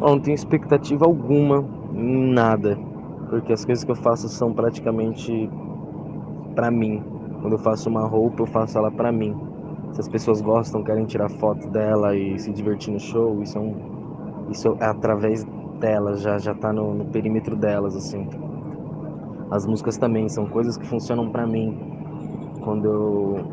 não 0.00 0.20
tenho 0.20 0.36
expectativa 0.36 1.04
alguma, 1.04 1.64
nada, 1.92 2.78
porque 3.28 3.52
as 3.52 3.64
coisas 3.64 3.82
que 3.82 3.90
eu 3.90 3.96
faço 3.96 4.28
são 4.28 4.52
praticamente 4.52 5.50
para 6.54 6.70
mim. 6.70 7.13
Quando 7.44 7.52
eu 7.52 7.58
faço 7.58 7.90
uma 7.90 8.08
roupa, 8.08 8.40
eu 8.40 8.46
faço 8.46 8.78
ela 8.78 8.90
para 8.90 9.12
mim 9.12 9.36
se 9.94 10.00
as 10.00 10.08
pessoas 10.08 10.40
gostam, 10.40 10.82
querem 10.82 11.04
tirar 11.04 11.28
foto 11.28 11.68
dela 11.68 12.16
e 12.16 12.36
se 12.36 12.50
divertir 12.50 12.92
no 12.92 12.98
show, 12.98 13.40
isso 13.42 13.56
é, 13.56 13.60
um, 13.60 13.76
isso 14.50 14.76
é 14.80 14.86
através 14.86 15.44
delas, 15.78 16.20
já, 16.20 16.36
já 16.36 16.52
tá 16.52 16.72
no, 16.72 16.94
no 16.94 17.04
perímetro 17.04 17.54
delas, 17.54 17.94
assim. 17.94 18.28
As 19.52 19.64
músicas 19.64 19.96
também 19.96 20.28
são 20.28 20.46
coisas 20.46 20.76
que 20.76 20.84
funcionam 20.84 21.30
para 21.30 21.46
mim. 21.46 21.78
Quando 22.60 22.86
eu 22.86 23.44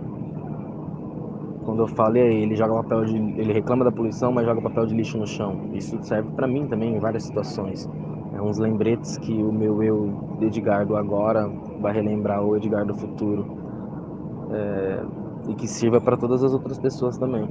quando 1.63 1.83
eu 1.83 1.87
falo 1.87 2.15
aí, 2.15 2.41
ele 2.41 2.55
joga 2.55 2.73
papel 2.73 3.05
de 3.05 3.15
ele 3.15 3.53
reclama 3.53 3.85
da 3.85 3.91
poluição, 3.91 4.31
mas 4.31 4.47
joga 4.47 4.61
papel 4.61 4.87
de 4.87 4.95
lixo 4.95 5.19
no 5.19 5.27
chão. 5.27 5.69
Isso 5.73 5.95
serve 6.01 6.31
para 6.31 6.47
mim 6.47 6.65
também 6.65 6.95
em 6.95 6.99
várias 6.99 7.23
situações. 7.23 7.87
É 8.33 8.41
uns 8.41 8.57
lembretes 8.57 9.15
que 9.19 9.31
o 9.31 9.51
meu 9.51 9.83
eu 9.83 10.11
Edgar 10.41 10.87
do 10.87 10.95
agora 10.97 11.47
vai 11.79 11.93
relembrar 11.93 12.43
o 12.43 12.57
Edgar 12.57 12.83
do 12.83 12.95
futuro. 12.95 13.60
É, 14.51 15.03
e 15.49 15.55
que 15.55 15.67
sirva 15.67 15.99
para 15.99 16.17
todas 16.17 16.43
as 16.43 16.53
outras 16.53 16.77
pessoas 16.77 17.17
também. 17.17 17.47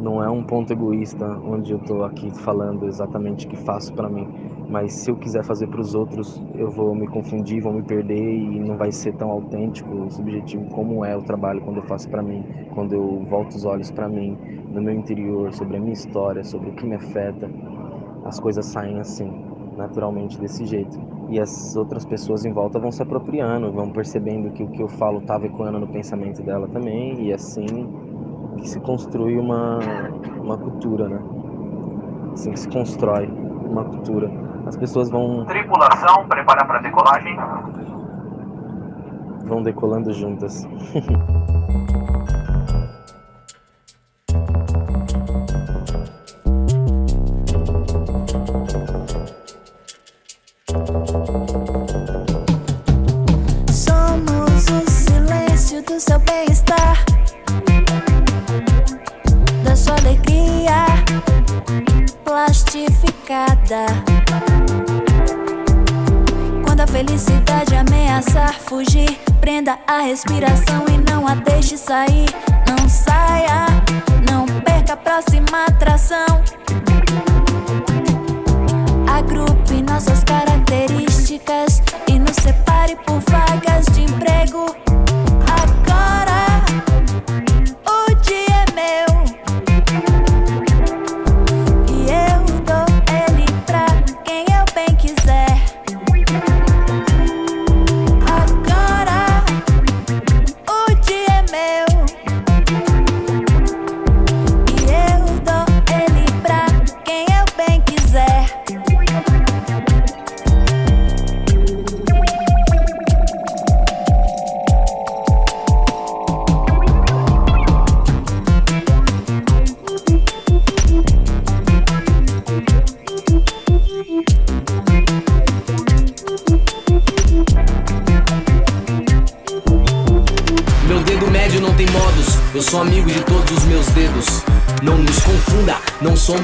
Não 0.00 0.22
é 0.22 0.28
um 0.28 0.42
ponto 0.42 0.72
egoísta 0.72 1.26
onde 1.44 1.72
eu 1.72 1.78
estou 1.78 2.04
aqui 2.04 2.30
falando 2.30 2.86
exatamente 2.86 3.46
o 3.46 3.48
que 3.48 3.56
faço 3.56 3.92
para 3.94 4.08
mim, 4.08 4.26
mas 4.68 4.92
se 4.94 5.10
eu 5.10 5.16
quiser 5.16 5.44
fazer 5.44 5.68
para 5.68 5.80
os 5.80 5.94
outros, 5.94 6.42
eu 6.54 6.70
vou 6.70 6.94
me 6.94 7.06
confundir, 7.06 7.62
vou 7.62 7.72
me 7.72 7.82
perder 7.82 8.34
e 8.34 8.58
não 8.58 8.76
vai 8.76 8.90
ser 8.90 9.14
tão 9.14 9.30
autêntico, 9.30 10.10
subjetivo 10.10 10.64
como 10.66 11.04
é 11.04 11.16
o 11.16 11.22
trabalho 11.22 11.60
quando 11.60 11.76
eu 11.76 11.82
faço 11.84 12.08
para 12.08 12.22
mim, 12.22 12.44
quando 12.70 12.94
eu 12.94 13.24
volto 13.28 13.54
os 13.54 13.64
olhos 13.64 13.90
para 13.90 14.08
mim, 14.08 14.36
no 14.70 14.82
meu 14.82 14.94
interior, 14.94 15.52
sobre 15.52 15.76
a 15.76 15.80
minha 15.80 15.92
história, 15.92 16.42
sobre 16.42 16.70
o 16.70 16.72
que 16.72 16.86
me 16.86 16.96
afeta. 16.96 17.48
As 18.24 18.40
coisas 18.40 18.66
saem 18.66 18.98
assim, 18.98 19.30
naturalmente 19.76 20.38
desse 20.40 20.64
jeito. 20.64 20.98
E 21.32 21.40
as 21.40 21.74
outras 21.74 22.04
pessoas 22.04 22.44
em 22.44 22.52
volta 22.52 22.78
vão 22.78 22.92
se 22.92 23.02
apropriando, 23.02 23.72
vão 23.72 23.90
percebendo 23.90 24.50
que 24.50 24.62
o 24.62 24.68
que 24.68 24.82
eu 24.82 24.88
falo 24.88 25.18
estava 25.18 25.46
ecoando 25.46 25.80
no 25.80 25.88
pensamento 25.88 26.42
dela 26.42 26.68
também, 26.68 27.26
e 27.26 27.32
assim 27.32 27.66
que 28.58 28.68
se 28.68 28.78
construi 28.80 29.38
uma, 29.38 29.78
uma 30.40 30.58
cultura, 30.58 31.08
né? 31.08 31.18
Assim 32.32 32.52
que 32.52 32.60
se 32.60 32.68
constrói 32.68 33.26
uma 33.26 33.84
cultura 33.84 34.30
as 34.66 34.76
pessoas 34.76 35.10
vão. 35.10 35.44
Tripulação, 35.46 36.26
preparar 36.28 36.66
para 36.66 36.78
decolagem. 36.80 37.36
Vão 39.44 39.62
decolando 39.62 40.12
juntas. 40.12 40.66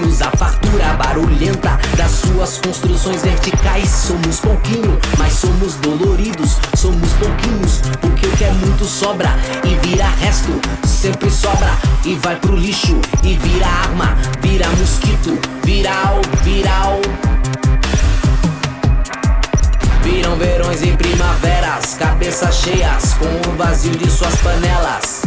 somos 0.09 0.23
a 0.23 0.31
fartura 0.31 0.95
barulhenta 0.95 1.79
das 1.97 2.11
suas 2.13 2.59
construções 2.59 3.23
verticais. 3.23 3.89
Somos 3.91 4.41
pouquinho, 4.41 4.99
mas 5.19 5.35
somos 5.35 5.75
doloridos. 5.75 6.57
Somos 6.77 7.13
pouquinhos, 7.15 7.83
porque 8.01 8.27
o 8.27 8.31
que 8.33 8.45
é 8.45 8.53
muito 8.53 8.85
sobra 8.85 9.31
e 9.65 9.75
vira 9.87 10.07
resto. 10.21 10.61
Sempre 10.87 11.31
sobra 11.31 11.71
e 12.05 12.15
vai 12.17 12.37
pro 12.37 12.57
lixo 12.57 12.99
e 13.23 13.35
vira 13.35 13.67
arma, 13.67 14.17
vira 14.41 14.69
mosquito, 14.71 15.39
viral, 15.65 16.21
viral. 16.43 17.01
Viram 20.03 20.37
verões 20.37 20.83
e 20.83 20.93
primaveras, 20.93 21.95
cabeças 21.95 22.55
cheias 22.57 23.15
com 23.15 23.51
o 23.51 23.57
vazio 23.57 23.93
de 23.93 24.11
suas 24.11 24.35
panelas. 24.37 25.23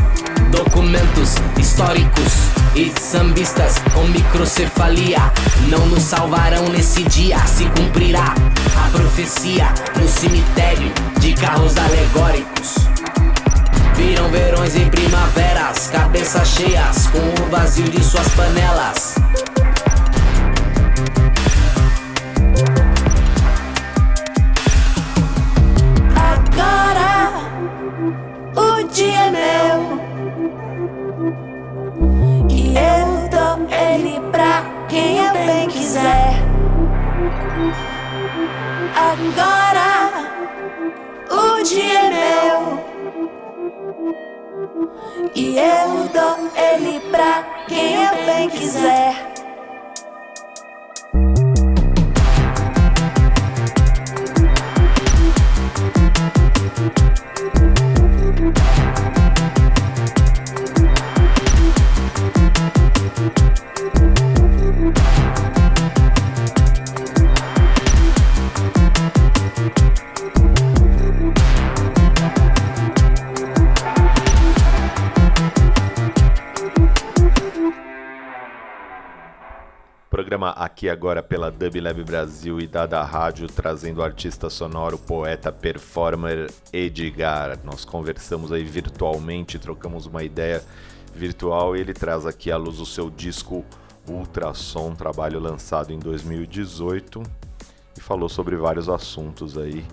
Documentos 0.51 1.35
históricos 1.57 2.60
e 2.75 2.91
sambistas 2.99 3.75
com 3.93 4.03
microcefalia 4.07 5.19
não 5.69 5.85
nos 5.87 6.03
salvarão 6.03 6.67
nesse 6.69 7.03
dia. 7.03 7.37
Se 7.45 7.65
cumprirá 7.65 8.33
a 8.77 8.89
profecia 8.91 9.73
no 9.99 10.07
cemitério 10.07 10.91
de 11.19 11.33
carros 11.33 11.77
alegóricos. 11.77 12.75
Viram 13.95 14.29
verões 14.29 14.75
e 14.75 14.85
primaveras, 14.85 15.87
cabeças 15.87 16.47
cheias 16.47 17.07
com 17.07 17.43
o 17.43 17.49
vazio 17.49 17.89
de 17.89 18.03
suas 18.03 18.27
panelas. 18.29 19.15
Agora 26.15 27.31
o 28.55 28.83
dia 28.87 29.25
é 29.25 29.31
meu. 29.31 30.10
Eu 32.73 33.27
dou 33.29 33.67
ele 33.69 34.19
pra 34.31 34.63
quem 34.87 35.17
eu 35.17 35.33
bem 35.33 35.67
quiser. 35.67 36.33
Agora 38.95 40.11
o 41.29 41.63
dia 41.63 41.99
é 41.99 42.09
meu. 42.09 42.79
E 45.35 45.57
eu 45.57 46.09
dou 46.13 46.51
ele 46.55 46.99
pra 47.11 47.43
quem 47.67 48.03
eu 48.03 48.25
bem 48.25 48.49
quiser. 48.49 49.40
Programa 80.21 80.51
aqui 80.51 80.87
agora 80.87 81.23
pela 81.23 81.49
Dub 81.49 81.81
Lab 81.81 82.03
Brasil 82.03 82.59
e 82.59 82.67
Dada 82.67 83.01
Rádio, 83.01 83.47
trazendo 83.47 84.01
o 84.01 84.03
artista 84.03 84.51
sonoro, 84.51 84.95
poeta, 84.95 85.51
performer 85.51 86.47
Edgar. 86.71 87.57
Nós 87.63 87.83
conversamos 87.83 88.51
aí 88.51 88.63
virtualmente, 88.63 89.57
trocamos 89.57 90.05
uma 90.05 90.21
ideia 90.21 90.63
virtual 91.15 91.75
e 91.75 91.79
ele 91.79 91.91
traz 91.91 92.27
aqui 92.27 92.51
à 92.51 92.57
luz 92.57 92.79
o 92.79 92.85
seu 92.85 93.09
disco 93.09 93.65
Ultrassom, 94.07 94.93
trabalho 94.93 95.39
lançado 95.39 95.91
em 95.91 95.97
2018 95.97 97.23
e 97.97 97.99
falou 97.99 98.29
sobre 98.29 98.55
vários 98.55 98.89
assuntos 98.89 99.57
aí 99.57 99.83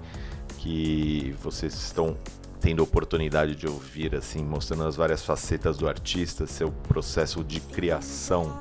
que 0.58 1.34
vocês 1.42 1.72
estão 1.72 2.18
tendo 2.60 2.82
oportunidade 2.82 3.54
de 3.54 3.66
ouvir, 3.66 4.14
assim, 4.14 4.44
mostrando 4.44 4.84
as 4.84 4.94
várias 4.94 5.24
facetas 5.24 5.78
do 5.78 5.88
artista, 5.88 6.46
seu 6.46 6.70
processo 6.70 7.42
de 7.42 7.60
criação 7.60 8.58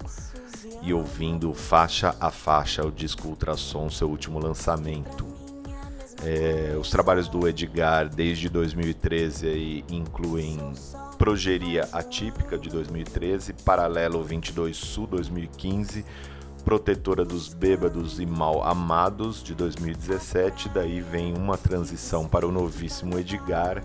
e 0.81 0.93
ouvindo 0.93 1.53
faixa 1.53 2.15
a 2.19 2.31
faixa 2.31 2.85
o 2.85 2.91
disco 2.91 3.27
Ultrassom, 3.27 3.89
seu 3.89 4.09
último 4.09 4.39
lançamento. 4.39 5.25
É, 6.23 6.75
os 6.79 6.89
trabalhos 6.89 7.27
do 7.27 7.47
Edgar 7.47 8.09
desde 8.09 8.49
2013 8.49 9.47
aí, 9.47 9.85
incluem 9.89 10.57
Progeria 11.17 11.87
Atípica 11.91 12.57
de 12.57 12.69
2013, 12.69 13.53
Paralelo 13.53 14.23
22 14.23 14.75
Sul 14.75 15.07
2015, 15.07 16.03
Protetora 16.65 17.23
dos 17.23 17.53
Bêbados 17.53 18.19
e 18.19 18.25
Mal 18.25 18.63
Amados 18.63 19.43
de 19.43 19.53
2017. 19.55 20.69
Daí 20.69 21.01
vem 21.01 21.33
uma 21.33 21.57
transição 21.57 22.27
para 22.27 22.47
o 22.47 22.51
novíssimo 22.51 23.17
Edgar 23.17 23.83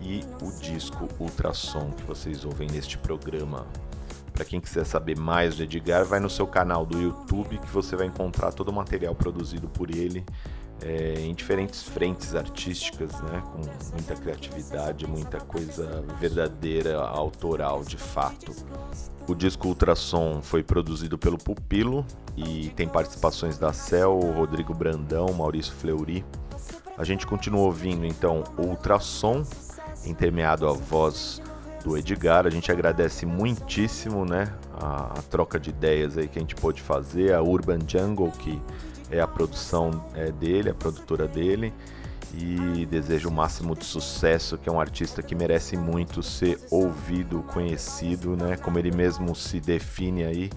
e 0.00 0.24
o 0.42 0.50
disco 0.60 1.08
Ultrassom 1.18 1.90
que 1.92 2.02
vocês 2.04 2.44
ouvem 2.44 2.68
neste 2.68 2.96
programa. 2.98 3.66
Para 4.38 4.44
quem 4.44 4.60
quiser 4.60 4.86
saber 4.86 5.18
mais 5.18 5.56
do 5.56 5.64
Edgar, 5.64 6.04
vai 6.04 6.20
no 6.20 6.30
seu 6.30 6.46
canal 6.46 6.86
do 6.86 6.96
YouTube 6.96 7.58
que 7.58 7.66
você 7.72 7.96
vai 7.96 8.06
encontrar 8.06 8.52
todo 8.52 8.68
o 8.68 8.72
material 8.72 9.12
produzido 9.12 9.68
por 9.68 9.90
ele 9.90 10.24
é, 10.80 11.14
em 11.18 11.34
diferentes 11.34 11.82
frentes 11.82 12.36
artísticas, 12.36 13.20
né, 13.22 13.42
com 13.50 13.62
muita 13.92 14.14
criatividade, 14.14 15.08
muita 15.08 15.40
coisa 15.40 16.04
verdadeira, 16.20 17.00
autoral 17.00 17.82
de 17.82 17.96
fato. 17.96 18.54
O 19.26 19.34
disco 19.34 19.66
Ultrassom 19.66 20.40
foi 20.40 20.62
produzido 20.62 21.18
pelo 21.18 21.36
Pupilo 21.36 22.06
e 22.36 22.68
tem 22.76 22.86
participações 22.86 23.58
da 23.58 23.72
Cel, 23.72 24.20
Rodrigo 24.20 24.72
Brandão, 24.72 25.32
Maurício 25.32 25.72
Fleury. 25.72 26.24
A 26.96 27.02
gente 27.02 27.26
continua 27.26 27.62
ouvindo 27.62 28.06
então 28.06 28.44
Ultrassom, 28.56 29.42
intermeado 30.06 30.68
a 30.68 30.72
voz 30.72 31.42
do 31.88 31.96
Edgar. 31.96 32.46
A 32.46 32.50
gente 32.50 32.70
agradece 32.70 33.24
muitíssimo 33.24 34.24
né, 34.24 34.52
a, 34.74 35.18
a 35.18 35.22
troca 35.22 35.58
de 35.58 35.70
ideias 35.70 36.18
aí 36.18 36.28
que 36.28 36.38
a 36.38 36.42
gente 36.42 36.54
pôde 36.54 36.82
fazer, 36.82 37.32
a 37.32 37.42
Urban 37.42 37.78
Jungle, 37.86 38.30
que 38.32 38.60
é 39.10 39.20
a 39.20 39.26
produção 39.26 40.04
é, 40.14 40.30
dele, 40.30 40.70
a 40.70 40.74
produtora 40.74 41.26
dele. 41.26 41.72
E 42.34 42.84
desejo 42.84 43.30
o 43.30 43.32
máximo 43.32 43.74
de 43.74 43.86
sucesso, 43.86 44.58
que 44.58 44.68
é 44.68 44.72
um 44.72 44.78
artista 44.78 45.22
que 45.22 45.34
merece 45.34 45.78
muito 45.78 46.22
ser 46.22 46.60
ouvido, 46.70 47.42
conhecido, 47.54 48.36
né? 48.36 48.54
Como 48.58 48.78
ele 48.78 48.90
mesmo 48.90 49.34
se 49.34 49.58
define 49.58 50.24
aí. 50.24 50.50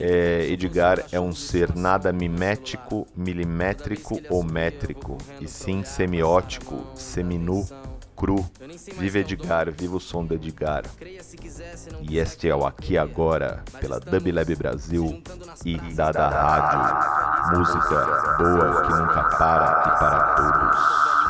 É, 0.00 0.44
Edgar 0.50 1.04
é 1.12 1.20
um 1.20 1.32
ser 1.32 1.72
nada 1.76 2.12
mimético, 2.12 3.06
milimétrico 3.14 4.20
ou 4.28 4.42
métrico, 4.42 5.16
e 5.40 5.46
sim 5.46 5.84
semiótico, 5.84 6.84
seminu, 6.96 7.64
cru. 8.16 8.44
Viva 8.98 9.18
Edgar, 9.18 9.70
viva 9.70 9.96
o 9.96 10.00
som 10.00 10.24
do 10.24 10.34
Edgar. 10.34 10.84
E 12.02 12.18
este 12.18 12.48
é 12.48 12.54
o 12.54 12.66
Aqui 12.66 12.96
Agora, 12.96 13.62
pela 13.80 14.00
Dub 14.00 14.32
Lab 14.32 14.54
Brasil 14.56 15.22
e 15.64 15.78
Dada 15.94 16.28
Rádio. 16.28 17.58
Música 17.58 18.34
boa 18.38 18.82
que 18.82 18.92
nunca 18.94 19.24
para 19.36 19.82
e 19.86 19.98
para 19.98 20.34
todos. 20.34 21.23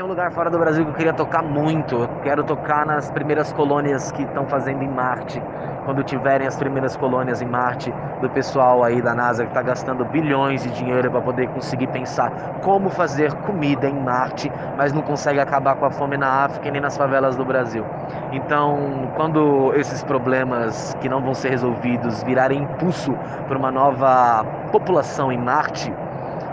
Tem 0.00 0.06
um 0.06 0.08
lugar 0.08 0.32
fora 0.32 0.48
do 0.48 0.58
Brasil 0.58 0.82
que 0.82 0.92
eu 0.92 0.94
queria 0.94 1.12
tocar 1.12 1.42
muito. 1.42 1.94
Eu 1.94 2.08
quero 2.22 2.42
tocar 2.42 2.86
nas 2.86 3.10
primeiras 3.10 3.52
colônias 3.52 4.10
que 4.10 4.22
estão 4.22 4.46
fazendo 4.46 4.82
em 4.82 4.88
Marte 4.88 5.42
quando 5.84 6.02
tiverem 6.02 6.46
as 6.46 6.56
primeiras 6.56 6.96
colônias 6.96 7.42
em 7.42 7.44
Marte, 7.44 7.92
do 8.22 8.30
pessoal 8.30 8.82
aí 8.82 9.02
da 9.02 9.14
NASA 9.14 9.44
que 9.44 9.50
está 9.50 9.60
gastando 9.60 10.02
bilhões 10.06 10.62
de 10.62 10.70
dinheiro 10.70 11.10
para 11.10 11.20
poder 11.20 11.48
conseguir 11.48 11.86
pensar 11.88 12.30
como 12.62 12.88
fazer 12.88 13.30
comida 13.42 13.90
em 13.90 13.94
Marte, 13.94 14.50
mas 14.74 14.90
não 14.90 15.02
consegue 15.02 15.38
acabar 15.38 15.74
com 15.76 15.84
a 15.84 15.90
fome 15.90 16.16
na 16.16 16.44
África 16.44 16.68
e 16.68 16.70
nem 16.70 16.80
nas 16.80 16.96
favelas 16.96 17.36
do 17.36 17.44
Brasil. 17.44 17.84
Então, 18.32 19.10
quando 19.16 19.74
esses 19.74 20.02
problemas 20.02 20.96
que 21.02 21.10
não 21.10 21.20
vão 21.20 21.34
ser 21.34 21.50
resolvidos 21.50 22.22
virarem 22.22 22.62
impulso 22.62 23.12
para 23.46 23.58
uma 23.58 23.70
nova 23.70 24.46
população 24.72 25.30
em 25.30 25.38
Marte, 25.38 25.92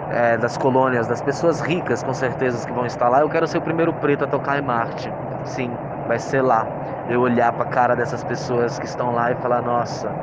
é, 0.10 0.38
das 0.38 0.58
colônias, 0.58 1.08
das 1.08 1.22
pessoas 1.22 1.60
ricas 1.62 2.04
com 2.04 2.13
certeza 2.13 2.65
que 2.65 2.74
vão 2.74 2.86
estar 2.86 3.10
lá, 3.10 3.22
eu 3.22 3.30
quero 3.30 3.48
ser 3.48 3.58
o 3.58 3.62
primeiro 3.62 3.93
preto 3.93 4.24
a 4.26 4.28
tocar 4.28 4.58
em 4.58 4.62
Marte. 4.62 5.15
Sim, 5.43 5.80
vai 6.06 6.20
ser 6.20 6.41
lá 6.41 6.72
eu 7.08 7.22
olhar 7.22 7.54
para 7.54 7.63
a 7.63 7.67
cara 7.67 7.96
dessas 7.96 8.24
pessoas 8.24 8.80
que 8.80 8.86
estão 8.86 9.12
lá 9.12 9.32
e 9.32 9.36
falar: 9.36 9.62
nossa, 9.62 10.22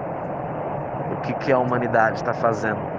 o 1.08 1.16
que, 1.18 1.34
que 1.34 1.52
a 1.52 1.58
humanidade 1.58 2.18
está 2.18 2.34
fazendo? 2.34 2.93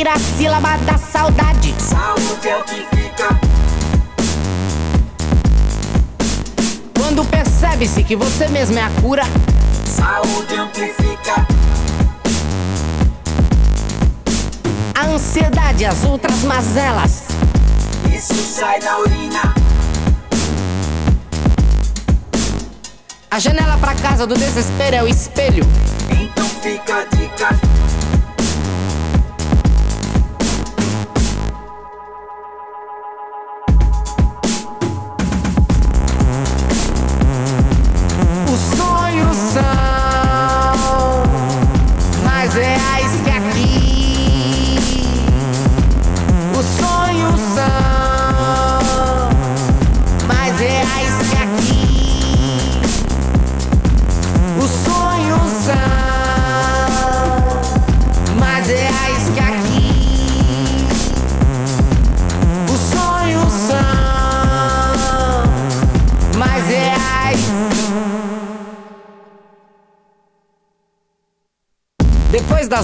Quando 0.00 0.08
tira 0.08 0.14
a 0.14 0.18
sílaba 0.18 0.78
da 0.78 0.96
saudade, 0.96 1.74
saúde 1.78 2.48
é 2.48 2.56
o 2.56 2.64
que 2.64 2.86
fica. 2.96 3.38
Quando 6.96 7.22
percebe-se 7.26 8.02
que 8.02 8.16
você 8.16 8.48
mesmo 8.48 8.78
é 8.78 8.82
a 8.82 8.90
cura, 9.02 9.24
saúde 9.84 10.54
amplifica. 10.54 11.46
A 14.94 15.06
ansiedade 15.06 15.84
as 15.84 16.02
outras 16.04 16.44
mazelas. 16.44 17.24
Isso 18.10 18.34
sai 18.34 18.80
da 18.80 19.00
urina. 19.00 19.54
A 23.30 23.38
janela 23.38 23.76
pra 23.76 23.94
casa 23.96 24.26
do 24.26 24.34
desespero 24.34 24.96
é 24.96 25.02
o 25.02 25.08
espelho. 25.08 25.66
Então 26.10 26.46
fica 26.62 27.00
a 27.00 27.04
dica. 27.04 27.69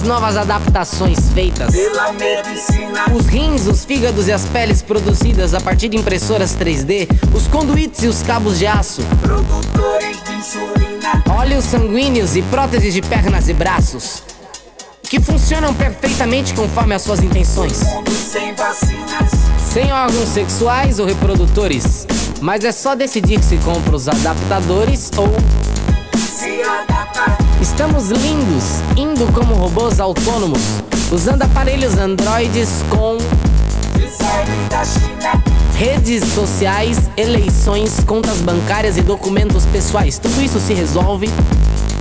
Novas 0.07 0.37
adaptações 0.37 1.31
feitas. 1.33 1.75
Pela 1.75 2.13
medicina. 2.13 3.05
Os 3.13 3.27
rins, 3.27 3.67
os 3.67 3.85
fígados 3.85 4.29
e 4.29 4.33
as 4.33 4.45
peles 4.47 4.81
produzidas 4.81 5.53
a 5.53 5.61
partir 5.61 5.89
de 5.89 5.97
impressoras 5.97 6.57
3D, 6.57 7.09
os 7.35 7.47
conduítes 7.49 8.05
e 8.05 8.07
os 8.07 8.23
cabos 8.23 8.59
de 8.59 8.67
aço. 8.67 9.03
Produtores 9.21 10.23
de 10.23 10.33
insulina. 10.33 11.25
Óleos 11.29 11.65
sanguíneos 11.65 12.37
e 12.37 12.43
próteses 12.43 12.95
de 12.95 13.03
pernas 13.03 13.49
e 13.49 13.53
braços. 13.53 14.23
Que 15.03 15.21
funcionam 15.21 15.75
perfeitamente 15.75 16.55
conforme 16.55 16.95
as 16.95 17.03
suas 17.03 17.21
intenções. 17.21 17.81
sem 18.31 18.55
vacinas. 18.55 19.31
Sem 19.73 19.93
órgãos 19.93 20.29
sexuais 20.29 20.99
ou 20.99 21.07
reprodutores. 21.07 22.07
Mas 22.41 22.65
é 22.65 22.73
só 22.73 22.95
decidir 22.95 23.43
se 23.43 23.57
compra 23.59 23.97
os 23.97 24.09
adaptadores 24.09 25.11
ou. 25.17 25.66
Estamos 27.61 28.11
lindos, 28.11 28.65
indo 28.97 29.27
como 29.33 29.55
robôs 29.55 29.99
autônomos, 29.99 30.61
usando 31.11 31.43
aparelhos 31.43 31.97
androides 31.97 32.85
com 32.91 33.17
redes 35.75 36.23
sociais, 36.35 36.99
eleições, 37.17 38.05
contas 38.07 38.43
bancárias 38.43 38.99
e 38.99 39.03
documentos 39.03 39.65
pessoais. 39.67 40.19
Tudo 40.19 40.43
isso 40.43 40.61
se 40.61 40.75
resolve. 40.75 41.31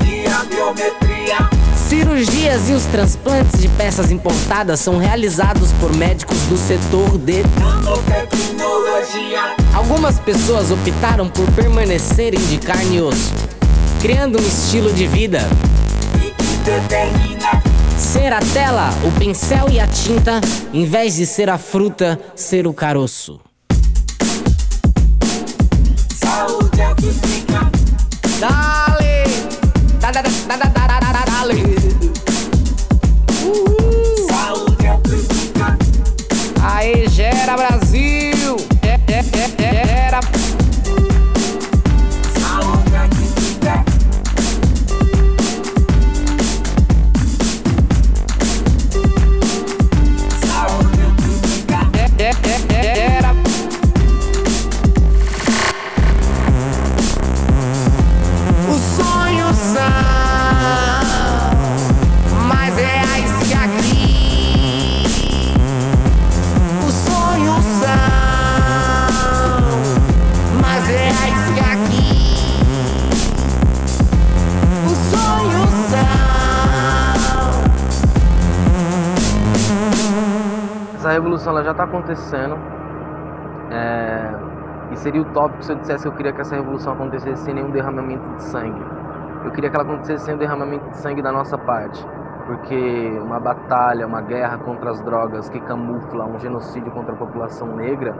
E 0.05 0.27
a 0.27 0.43
biometria. 0.43 1.49
Cirurgias 1.87 2.69
e 2.69 2.73
os 2.73 2.83
transplantes 2.85 3.61
de 3.61 3.69
peças 3.69 4.11
importadas 4.11 4.81
são 4.81 4.97
realizados 4.97 5.71
por 5.73 5.95
médicos 5.95 6.37
do 6.49 6.57
setor 6.57 7.17
de 7.17 7.43
nanotecnologia. 7.59 9.55
Algumas 9.73 10.19
pessoas 10.19 10.69
optaram 10.69 11.29
por 11.29 11.49
permanecerem 11.51 12.39
de 12.47 12.57
carne 12.57 12.97
e 12.97 13.01
osso 13.01 13.54
criando 14.01 14.39
um 14.39 14.47
estilo 14.47 14.91
de 14.93 15.07
vida. 15.07 15.39
Ser 17.97 18.33
a 18.33 18.39
tela, 18.39 18.89
o 19.03 19.19
pincel 19.19 19.69
e 19.69 19.79
a 19.79 19.87
tinta, 19.87 20.41
em 20.73 20.85
vez 20.85 21.15
de 21.15 21.25
ser 21.25 21.49
a 21.49 21.57
fruta, 21.57 22.19
ser 22.35 22.67
o 22.67 22.73
caroço. 22.73 23.39
Acontecendo. 82.25 82.57
É, 83.71 84.33
e 84.91 84.97
seria 84.97 85.21
utópico 85.21 85.63
se 85.63 85.71
eu 85.71 85.75
dissesse 85.77 86.03
que 86.03 86.07
eu 86.09 86.13
queria 86.13 86.33
que 86.33 86.41
essa 86.41 86.55
revolução 86.55 86.93
acontecesse 86.93 87.43
sem 87.43 87.53
nenhum 87.53 87.69
derramamento 87.69 88.27
de 88.35 88.43
sangue. 88.43 88.81
Eu 89.43 89.51
queria 89.51 89.69
que 89.69 89.75
ela 89.75 89.85
acontecesse 89.85 90.25
sem 90.25 90.35
o 90.35 90.37
derramamento 90.37 90.89
de 90.89 90.97
sangue 90.97 91.21
da 91.21 91.31
nossa 91.31 91.57
parte. 91.57 92.05
Porque 92.45 93.19
uma 93.23 93.39
batalha, 93.39 94.05
uma 94.05 94.21
guerra 94.21 94.57
contra 94.59 94.91
as 94.91 95.01
drogas 95.01 95.49
que 95.49 95.59
camufla 95.61 96.25
um 96.25 96.39
genocídio 96.39 96.91
contra 96.91 97.13
a 97.13 97.17
população 97.17 97.75
negra 97.75 98.15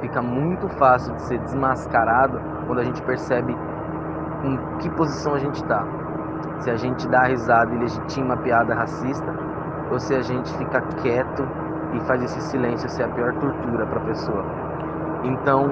fica 0.00 0.20
muito 0.20 0.68
fácil 0.68 1.14
de 1.14 1.22
ser 1.22 1.38
desmascarado 1.38 2.40
quando 2.66 2.78
a 2.78 2.84
gente 2.84 3.00
percebe 3.02 3.56
em 4.44 4.58
que 4.78 4.90
posição 4.90 5.34
a 5.34 5.38
gente 5.38 5.56
está. 5.56 5.86
Se 6.58 6.70
a 6.70 6.76
gente 6.76 7.08
dá 7.08 7.24
risada 7.24 7.74
e 7.74 7.78
legitima 7.78 8.34
a 8.34 8.36
piada 8.36 8.74
racista, 8.74 9.34
ou 9.90 9.98
se 9.98 10.14
a 10.14 10.20
gente 10.20 10.54
fica 10.58 10.82
quieto 11.02 11.46
e 11.92 12.00
faz 12.00 12.22
esse 12.22 12.40
silêncio 12.42 12.88
ser 12.88 13.04
a 13.04 13.08
pior 13.08 13.32
tortura 13.34 13.86
para 13.86 13.98
a 13.98 14.04
pessoa. 14.04 14.44
Então, 15.24 15.68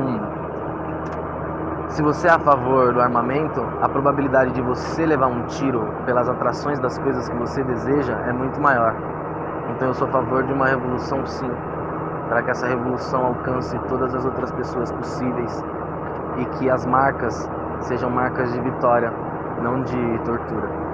se 1.88 2.02
você 2.02 2.28
é 2.28 2.30
a 2.30 2.38
favor 2.38 2.92
do 2.92 3.00
armamento, 3.00 3.66
a 3.80 3.88
probabilidade 3.88 4.52
de 4.52 4.60
você 4.60 5.06
levar 5.06 5.26
um 5.26 5.42
tiro 5.46 5.88
pelas 6.04 6.28
atrações 6.28 6.78
das 6.78 6.98
coisas 6.98 7.28
que 7.28 7.36
você 7.36 7.62
deseja 7.64 8.12
é 8.26 8.32
muito 8.32 8.60
maior. 8.60 8.94
Então 9.70 9.88
eu 9.88 9.94
sou 9.94 10.06
a 10.06 10.10
favor 10.10 10.44
de 10.44 10.52
uma 10.52 10.66
revolução 10.66 11.24
sim, 11.26 11.50
para 12.28 12.42
que 12.42 12.50
essa 12.50 12.66
revolução 12.66 13.24
alcance 13.24 13.78
todas 13.88 14.14
as 14.14 14.24
outras 14.24 14.52
pessoas 14.52 14.92
possíveis 14.92 15.64
e 16.36 16.44
que 16.56 16.70
as 16.70 16.84
marcas 16.84 17.48
sejam 17.80 18.10
marcas 18.10 18.52
de 18.52 18.60
vitória, 18.60 19.12
não 19.62 19.82
de 19.82 20.18
tortura. 20.24 20.87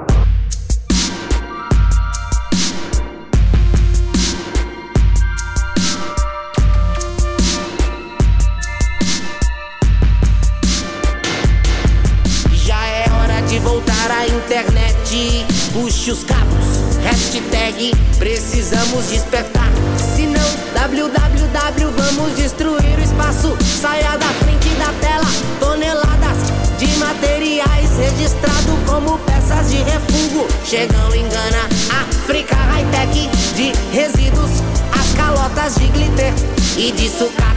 Internet, 15.14 15.46
puxe 15.72 16.11
os 16.11 16.24
cabos. 16.24 16.98
Hashtag 17.03 17.92
precisamos 18.18 19.07
despertar. 19.07 19.70
Se 20.14 20.27
não, 20.27 20.42
www, 20.74 21.92
vamos 21.96 22.37
destruir 22.37 22.98
o 22.98 23.03
espaço. 23.03 23.57
Saia 23.81 24.16
da 24.16 24.27
frente 24.27 24.68
da 24.77 24.92
tela, 25.00 25.27
toneladas 25.61 26.38
de 26.79 26.87
materiais 26.98 27.90
registrado 27.96 28.77
como 28.87 29.18
peças 29.18 29.70
de 29.70 29.79
refúgio. 29.79 30.46
Chegam 30.64 31.14
em 31.14 31.29
Gana, 31.29 31.68
África 32.03 32.57
high-tech 32.57 33.29
de 33.55 33.72
resíduos, 33.92 34.50
as 34.98 35.12
calotas 35.14 35.77
de 35.77 35.87
glitter 35.88 36.33
e 36.77 36.90
de 36.92 37.09
sucata 37.09 37.54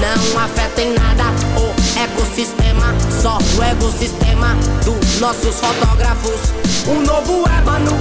não 0.00 0.40
afeta 0.40 0.80
em 0.80 0.94
nada 0.94 1.24
o 1.56 1.98
ecossistema, 1.98 2.94
só 3.20 3.38
o 3.58 3.62
ecossistema 3.62 4.56
dos 4.84 5.20
nossos 5.20 5.60
fotógrafos. 5.60 6.54
Um 6.88 7.02
novo 7.02 7.44
ébano 7.58 7.92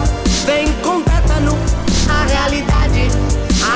vem 0.45 0.71
com 0.81 1.01
tétano, 1.01 1.57
a 2.09 2.25
realidade 2.25 3.09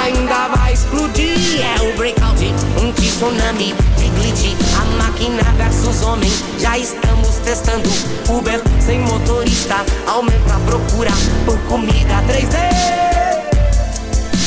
ainda 0.02 0.48
vai 0.56 0.74
explodir. 0.74 1.38
É 1.60 1.82
o 1.82 1.98
breakout, 1.98 2.46
um 2.82 2.92
tsunami 2.94 3.76
de 3.98 4.08
glitch. 4.10 4.56
A 4.80 4.86
máquina 5.04 5.44
versus 5.58 6.02
homem, 6.02 6.32
já 6.60 6.78
estamos 6.78 7.36
testando. 7.44 7.90
Uber 8.30 8.62
sem 8.80 9.00
motorista, 9.02 9.76
aumenta 10.08 10.56
a 10.56 10.60
procura 10.60 11.12
por 11.46 11.58
comida 11.68 12.24
3D. 12.28 13.12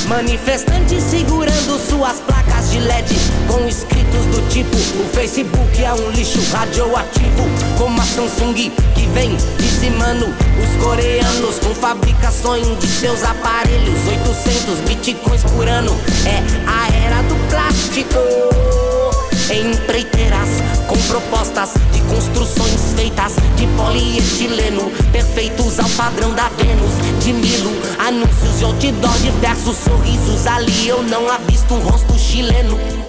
Manifestantes 0.08 1.02
segurando 1.02 1.78
suas 1.78 2.20
placas 2.20 2.70
de 2.70 2.78
LED 2.78 3.14
com 3.48 3.66
escritos 3.66 4.24
do 4.26 4.48
tipo: 4.48 4.76
O 4.76 5.04
Facebook 5.12 5.82
é 5.82 5.92
um 5.92 6.10
lixo 6.10 6.40
radioativo, 6.52 7.42
como 7.76 8.00
a 8.00 8.04
Samsung 8.04 8.54
que 8.94 9.06
vem 9.12 9.36
dizimando 9.58 10.26
os 10.26 10.84
coreanos 10.84 11.58
com 11.58 11.74
fabricações 11.74 12.66
de 12.78 12.86
seus 12.86 13.24
aparelhos. 13.24 13.98
800 14.06 14.80
bitcoins 14.88 15.42
por 15.42 15.66
ano 15.68 15.96
é 16.24 16.38
a 16.68 16.88
era 17.04 17.22
do 17.22 17.34
plástico 17.50 18.18
empreiteiras 19.52 20.35
com 20.35 20.35
propostas 21.04 21.74
de 21.92 22.00
construções 22.02 22.94
feitas 22.94 23.34
de 23.56 23.66
polietileno, 23.76 24.90
perfeitos 25.12 25.78
ao 25.78 25.88
padrão 25.90 26.32
da 26.34 26.48
Vênus 26.50 26.92
de 27.22 27.32
Milo. 27.32 27.70
Anúncios 27.98 28.58
de 28.58 28.64
outdoor, 28.64 29.18
diversos 29.18 29.76
sorrisos 29.76 30.46
ali. 30.46 30.88
Eu 30.88 31.02
não 31.02 31.28
avisto 31.28 31.74
um 31.74 31.80
rosto 31.80 32.18
chileno. 32.18 33.05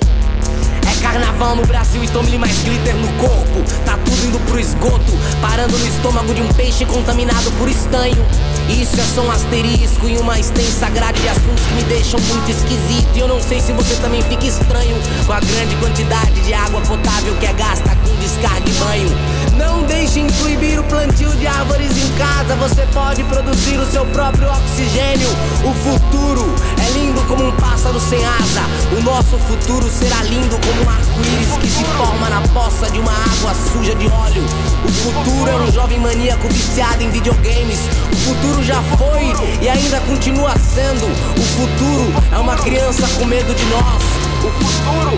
Carnaval 1.18 1.56
no 1.56 1.66
Brasil 1.66 2.04
e 2.04 2.08
tome 2.10 2.38
mais 2.38 2.62
glitter 2.62 2.96
no 2.96 3.08
corpo. 3.14 3.64
Tá 3.84 3.98
tudo 4.06 4.24
indo 4.24 4.40
pro 4.42 4.60
esgoto, 4.60 5.18
parando 5.42 5.76
no 5.76 5.88
estômago 5.88 6.32
de 6.32 6.44
um 6.44 6.48
peixe 6.50 6.86
contaminado 6.86 7.52
por 7.54 7.68
estanho. 7.68 8.24
Isso 8.70 9.02
é 9.02 9.04
só 9.16 9.22
um 9.22 9.32
asterisco 9.32 10.08
e 10.08 10.16
uma 10.20 10.40
extensa 10.40 10.88
grade 10.90 11.20
de 11.20 11.28
assuntos 11.30 11.66
que 11.66 11.74
me 11.74 11.84
deixam 11.86 12.20
muito 12.20 12.52
esquisito. 12.52 13.10
E 13.16 13.20
eu 13.20 13.28
não 13.28 13.42
sei 13.42 13.60
se 13.60 13.74
você 13.74 13.96
também 13.96 14.22
fica 14.22 14.46
estranho 14.46 14.96
com 15.26 15.34
a 15.34 15.40
grande 15.40 15.76
quantidade 15.78 16.40
de 16.42 16.54
água 16.54 16.82
potável 16.82 17.36
que 17.38 17.48
é 17.48 17.54
gasta 17.54 17.96
com 17.96 18.16
descarga 18.18 18.70
e 18.70 18.74
banho. 18.74 19.10
Não 19.58 19.84
deixe 19.86 20.22
proibir 20.40 20.80
o 20.80 20.84
plantio 20.84 21.32
de 21.32 21.48
árvores 21.48 21.98
em 21.98 22.12
casa. 22.16 22.56
Você 22.58 22.86
pode 22.94 23.24
produzir 23.24 23.78
o 23.80 23.86
seu 23.88 24.06
próprio 24.06 24.50
oxigênio. 24.50 25.30
O 25.66 25.74
futuro 25.74 26.46
é 26.86 26.92
lindo 26.92 27.22
como 27.24 27.48
um 27.48 27.52
pássaro 27.54 28.00
sem 28.00 28.24
asa. 28.24 28.62
O 28.98 29.02
nosso 29.02 29.38
futuro 29.40 29.90
será 29.90 30.22
lindo 30.24 30.60
como 30.60 30.84
um 30.84 30.90
arco-íris 31.08 31.58
que 31.58 31.68
se 31.68 31.84
forma 31.84 32.30
na 32.30 32.42
poça 32.50 32.90
de 32.92 33.00
uma 33.00 33.12
água 33.12 33.54
suja 33.72 33.96
de 33.96 34.08
óleo. 34.08 34.44
O 34.84 34.92
futuro 34.92 35.50
é 35.50 35.56
um 35.56 35.72
jovem 35.72 36.00
maníaco 36.00 36.48
viciado 36.50 37.02
em 37.02 37.10
videogames. 37.10 37.80
O 38.12 38.16
futuro 38.16 38.64
já 38.64 38.82
foi 38.98 39.34
e 39.62 39.70
ainda 39.70 40.00
continua 40.02 40.54
sendo. 40.58 41.06
O 41.06 41.44
futuro 41.56 42.14
é 42.32 42.38
uma 42.38 42.56
criança 42.56 43.08
com 43.18 43.26
medo 43.26 43.54
de 43.54 43.66
nós. 43.66 44.04
O 44.44 44.52
futuro, 44.52 45.18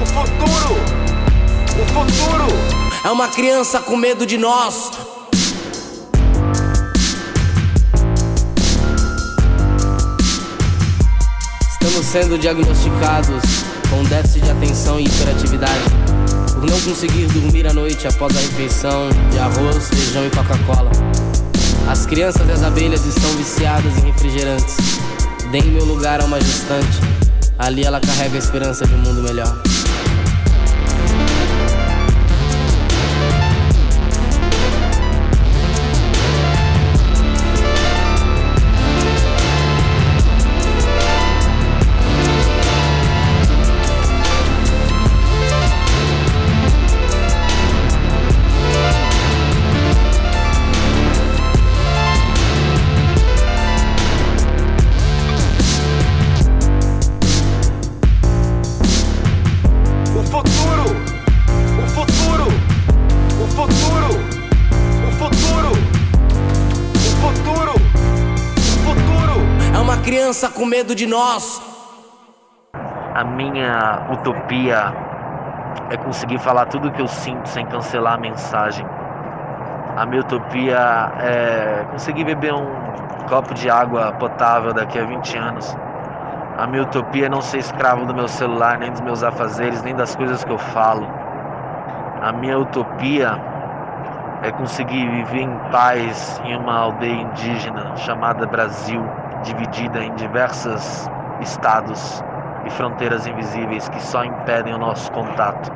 o 0.00 0.06
futuro, 0.06 0.76
o 1.80 1.86
futuro 1.86 2.46
é 3.04 3.10
uma 3.10 3.28
criança 3.28 3.80
com 3.80 3.96
medo 3.96 4.26
de 4.26 4.36
nós. 4.36 4.90
Estamos 11.72 12.06
sendo 12.06 12.38
diagnosticados 12.38 13.69
com 13.90 14.02
déficit 14.04 14.42
de 14.42 14.50
atenção 14.50 15.00
e 15.00 15.04
hiperatividade. 15.04 15.80
Por 16.54 16.70
não 16.70 16.80
conseguir 16.80 17.26
dormir 17.26 17.66
à 17.66 17.72
noite 17.72 18.06
após 18.06 18.34
a 18.36 18.40
refeição 18.40 19.08
de 19.30 19.38
arroz, 19.38 19.88
feijão 19.88 20.26
e 20.26 20.30
Coca-Cola. 20.30 20.90
As 21.88 22.06
crianças 22.06 22.48
e 22.48 22.52
as 22.52 22.62
abelhas 22.62 23.04
estão 23.04 23.30
viciadas 23.36 23.96
em 23.98 24.06
refrigerantes. 24.12 24.76
Deem 25.50 25.64
meu 25.64 25.84
lugar 25.84 26.20
a 26.20 26.24
uma 26.24 26.40
gestante. 26.40 27.00
Ali 27.58 27.84
ela 27.84 28.00
carrega 28.00 28.36
a 28.36 28.38
esperança 28.38 28.86
de 28.86 28.94
um 28.94 28.98
mundo 28.98 29.22
melhor. 29.22 29.60
Criança 70.00 70.48
com 70.48 70.64
medo 70.64 70.94
de 70.94 71.06
nós. 71.06 71.62
A 73.14 73.22
minha 73.24 74.06
utopia 74.10 74.94
é 75.90 75.96
conseguir 75.96 76.38
falar 76.38 76.66
tudo 76.66 76.88
o 76.88 76.92
que 76.92 77.02
eu 77.02 77.08
sinto 77.08 77.48
sem 77.48 77.66
cancelar 77.66 78.14
a 78.14 78.18
mensagem. 78.18 78.86
A 79.96 80.06
minha 80.06 80.22
utopia 80.22 81.12
é 81.18 81.84
conseguir 81.90 82.24
beber 82.24 82.54
um 82.54 82.66
copo 83.28 83.52
de 83.52 83.68
água 83.68 84.12
potável 84.12 84.72
daqui 84.72 84.98
a 84.98 85.04
20 85.04 85.36
anos. 85.36 85.76
A 86.56 86.66
minha 86.66 86.82
utopia 86.82 87.26
é 87.26 87.28
não 87.28 87.42
ser 87.42 87.58
escravo 87.58 88.06
do 88.06 88.14
meu 88.14 88.28
celular, 88.28 88.78
nem 88.78 88.90
dos 88.90 89.00
meus 89.00 89.22
afazeres, 89.22 89.82
nem 89.82 89.94
das 89.94 90.16
coisas 90.16 90.42
que 90.44 90.50
eu 90.50 90.58
falo. 90.58 91.06
A 92.22 92.32
minha 92.32 92.58
utopia 92.58 93.38
é 94.42 94.50
conseguir 94.52 95.06
viver 95.08 95.42
em 95.42 95.54
paz 95.70 96.40
em 96.44 96.56
uma 96.56 96.78
aldeia 96.78 97.12
indígena 97.12 97.96
chamada 97.96 98.46
Brasil 98.46 99.04
dividida 99.42 100.02
em 100.02 100.14
diversos 100.14 101.08
estados 101.40 102.22
e 102.64 102.70
fronteiras 102.70 103.26
invisíveis 103.26 103.88
que 103.88 104.00
só 104.02 104.24
impedem 104.24 104.74
o 104.74 104.78
nosso 104.78 105.10
contato. 105.12 105.72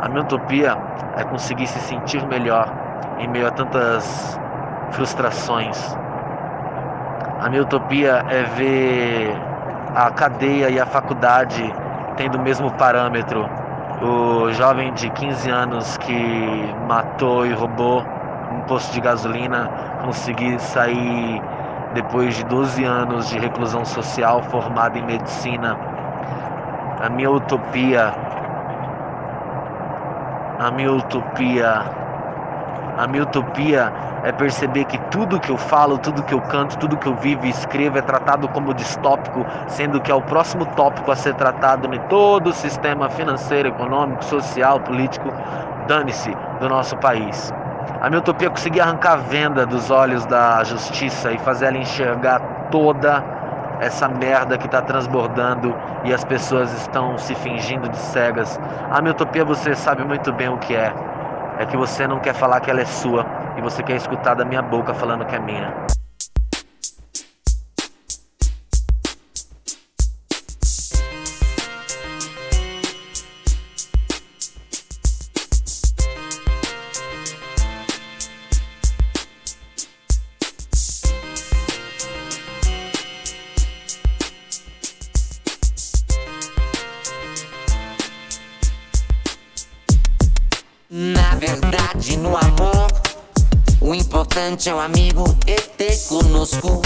A 0.00 0.08
minha 0.08 0.22
utopia 0.22 0.76
é 1.16 1.24
conseguir 1.24 1.66
se 1.66 1.80
sentir 1.80 2.26
melhor 2.26 2.68
em 3.18 3.28
meio 3.28 3.46
a 3.46 3.50
tantas 3.50 4.38
frustrações. 4.90 5.96
A 7.40 7.48
minha 7.48 7.62
utopia 7.62 8.24
é 8.28 8.42
ver 8.42 9.36
a 9.94 10.10
cadeia 10.10 10.70
e 10.70 10.78
a 10.78 10.86
faculdade 10.86 11.72
tendo 12.16 12.38
o 12.38 12.42
mesmo 12.42 12.70
parâmetro. 12.72 13.48
O 14.00 14.52
jovem 14.52 14.92
de 14.92 15.08
15 15.10 15.50
anos 15.50 15.96
que 15.98 16.74
matou 16.86 17.46
e 17.46 17.52
roubou 17.52 18.04
um 18.52 18.60
posto 18.62 18.92
de 18.92 19.00
gasolina 19.00 19.70
conseguir 20.04 20.58
sair 20.60 21.40
depois 21.94 22.34
de 22.34 22.44
12 22.44 22.84
anos 22.84 23.28
de 23.28 23.38
reclusão 23.38 23.84
social 23.84 24.42
formada 24.42 24.98
em 24.98 25.02
medicina, 25.02 25.76
a 27.00 27.08
minha 27.08 27.30
utopia, 27.30 28.14
a 30.58 30.70
minha 30.70 30.92
utopia, 30.92 31.84
a 32.96 33.06
minha 33.06 33.22
utopia 33.24 33.92
é 34.24 34.30
perceber 34.30 34.84
que 34.84 34.98
tudo 35.10 35.40
que 35.40 35.50
eu 35.50 35.56
falo, 35.56 35.98
tudo 35.98 36.22
que 36.22 36.32
eu 36.32 36.40
canto, 36.40 36.78
tudo 36.78 36.96
que 36.96 37.06
eu 37.06 37.14
vivo 37.14 37.44
e 37.46 37.50
escrevo 37.50 37.98
é 37.98 38.02
tratado 38.02 38.48
como 38.48 38.72
distópico, 38.72 39.44
sendo 39.66 40.00
que 40.00 40.10
é 40.10 40.14
o 40.14 40.22
próximo 40.22 40.64
tópico 40.64 41.10
a 41.10 41.16
ser 41.16 41.34
tratado 41.34 41.92
em 41.92 42.00
todo 42.08 42.48
o 42.48 42.52
sistema 42.52 43.10
financeiro, 43.10 43.68
econômico, 43.68 44.24
social, 44.24 44.78
político, 44.80 45.34
dane-se 45.88 46.36
do 46.60 46.68
nosso 46.68 46.96
país. 46.96 47.52
A 48.00 48.08
minha 48.08 48.20
utopia 48.20 48.48
é 48.48 48.50
conseguir 48.50 48.80
arrancar 48.80 49.12
a 49.12 49.16
venda 49.16 49.64
dos 49.64 49.90
olhos 49.90 50.26
da 50.26 50.62
justiça 50.64 51.32
e 51.32 51.38
fazer 51.38 51.66
ela 51.66 51.78
enxergar 51.78 52.40
toda 52.70 53.22
essa 53.80 54.08
merda 54.08 54.56
que 54.56 54.66
está 54.66 54.80
transbordando 54.80 55.74
e 56.04 56.12
as 56.12 56.24
pessoas 56.24 56.72
estão 56.72 57.18
se 57.18 57.34
fingindo 57.34 57.88
de 57.88 57.96
cegas. 57.96 58.58
A 58.90 59.00
minha 59.00 59.12
utopia 59.12 59.42
é 59.42 59.44
você 59.44 59.74
sabe 59.74 60.04
muito 60.04 60.32
bem 60.32 60.48
o 60.48 60.58
que 60.58 60.74
é. 60.74 60.92
É 61.58 61.66
que 61.66 61.76
você 61.76 62.06
não 62.06 62.18
quer 62.18 62.34
falar 62.34 62.60
que 62.60 62.70
ela 62.70 62.80
é 62.80 62.84
sua 62.84 63.26
e 63.56 63.60
você 63.60 63.82
quer 63.82 63.96
escutar 63.96 64.34
da 64.34 64.44
minha 64.44 64.62
boca 64.62 64.94
falando 64.94 65.24
que 65.24 65.34
é 65.34 65.38
minha. 65.38 65.91
cancha, 94.42 94.84
amigo, 94.84 95.24
que 95.46 95.54
te 95.76 95.96
conozco. 96.08 96.82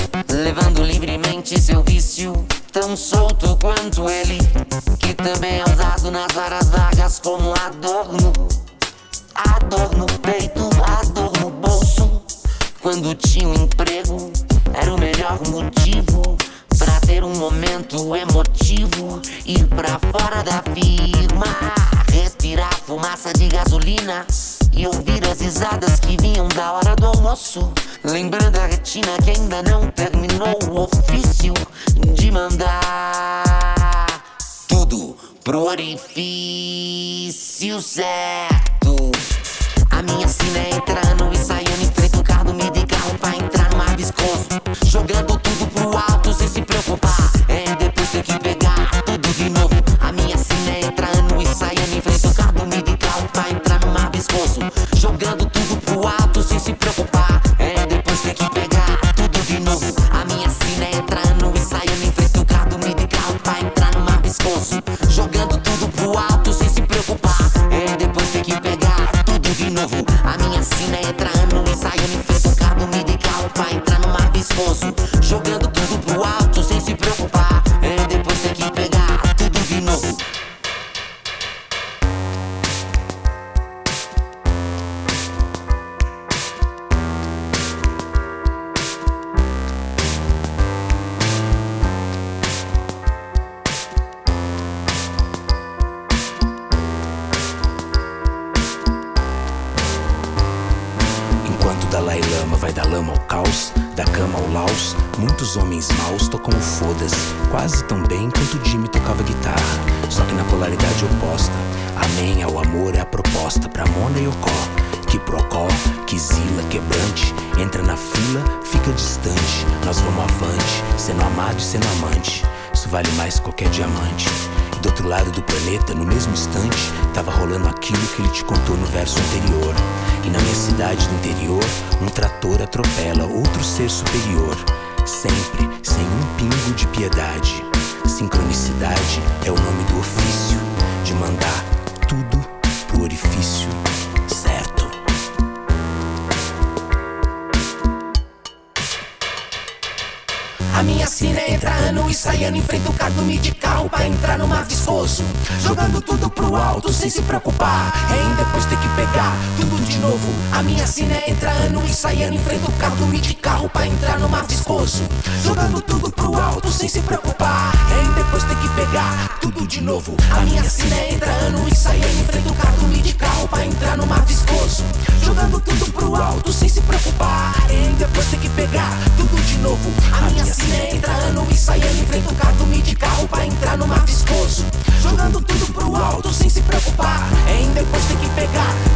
alto 186.17 186.33
sem 186.33 186.49
se 186.49 186.62
preocupar. 186.62 187.29
É 187.47 187.61
em 187.61 187.71
depois 187.73 188.05
tem 188.07 188.17
que 188.17 188.29
pegar. 188.31 188.95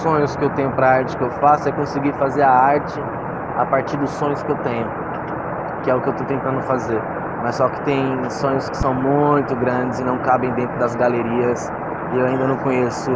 Sonhos 0.00 0.36
que 0.36 0.44
eu 0.44 0.50
tenho 0.50 0.72
para 0.72 0.90
arte 0.90 1.16
que 1.16 1.22
eu 1.24 1.30
faço 1.30 1.68
é 1.68 1.72
conseguir 1.72 2.12
fazer 2.14 2.42
a 2.42 2.50
arte 2.50 3.00
a 3.56 3.66
partir 3.66 3.96
dos 3.96 4.12
sonhos 4.12 4.42
que 4.42 4.50
eu 4.50 4.56
tenho, 4.56 4.90
que 5.82 5.90
é 5.90 5.94
o 5.94 6.00
que 6.00 6.08
eu 6.08 6.12
estou 6.12 6.26
tentando 6.26 6.60
fazer. 6.62 7.02
Mas 7.42 7.56
só 7.56 7.68
que 7.68 7.80
tem 7.84 8.28
sonhos 8.30 8.68
que 8.68 8.76
são 8.76 8.94
muito 8.94 9.56
grandes 9.56 9.98
e 9.98 10.04
não 10.04 10.18
cabem 10.18 10.52
dentro 10.52 10.78
das 10.78 10.94
galerias 10.94 11.60
e 12.12 12.18
eu 12.18 12.26
ainda 12.26 12.46
não 12.46 12.58
conheço 12.58 13.10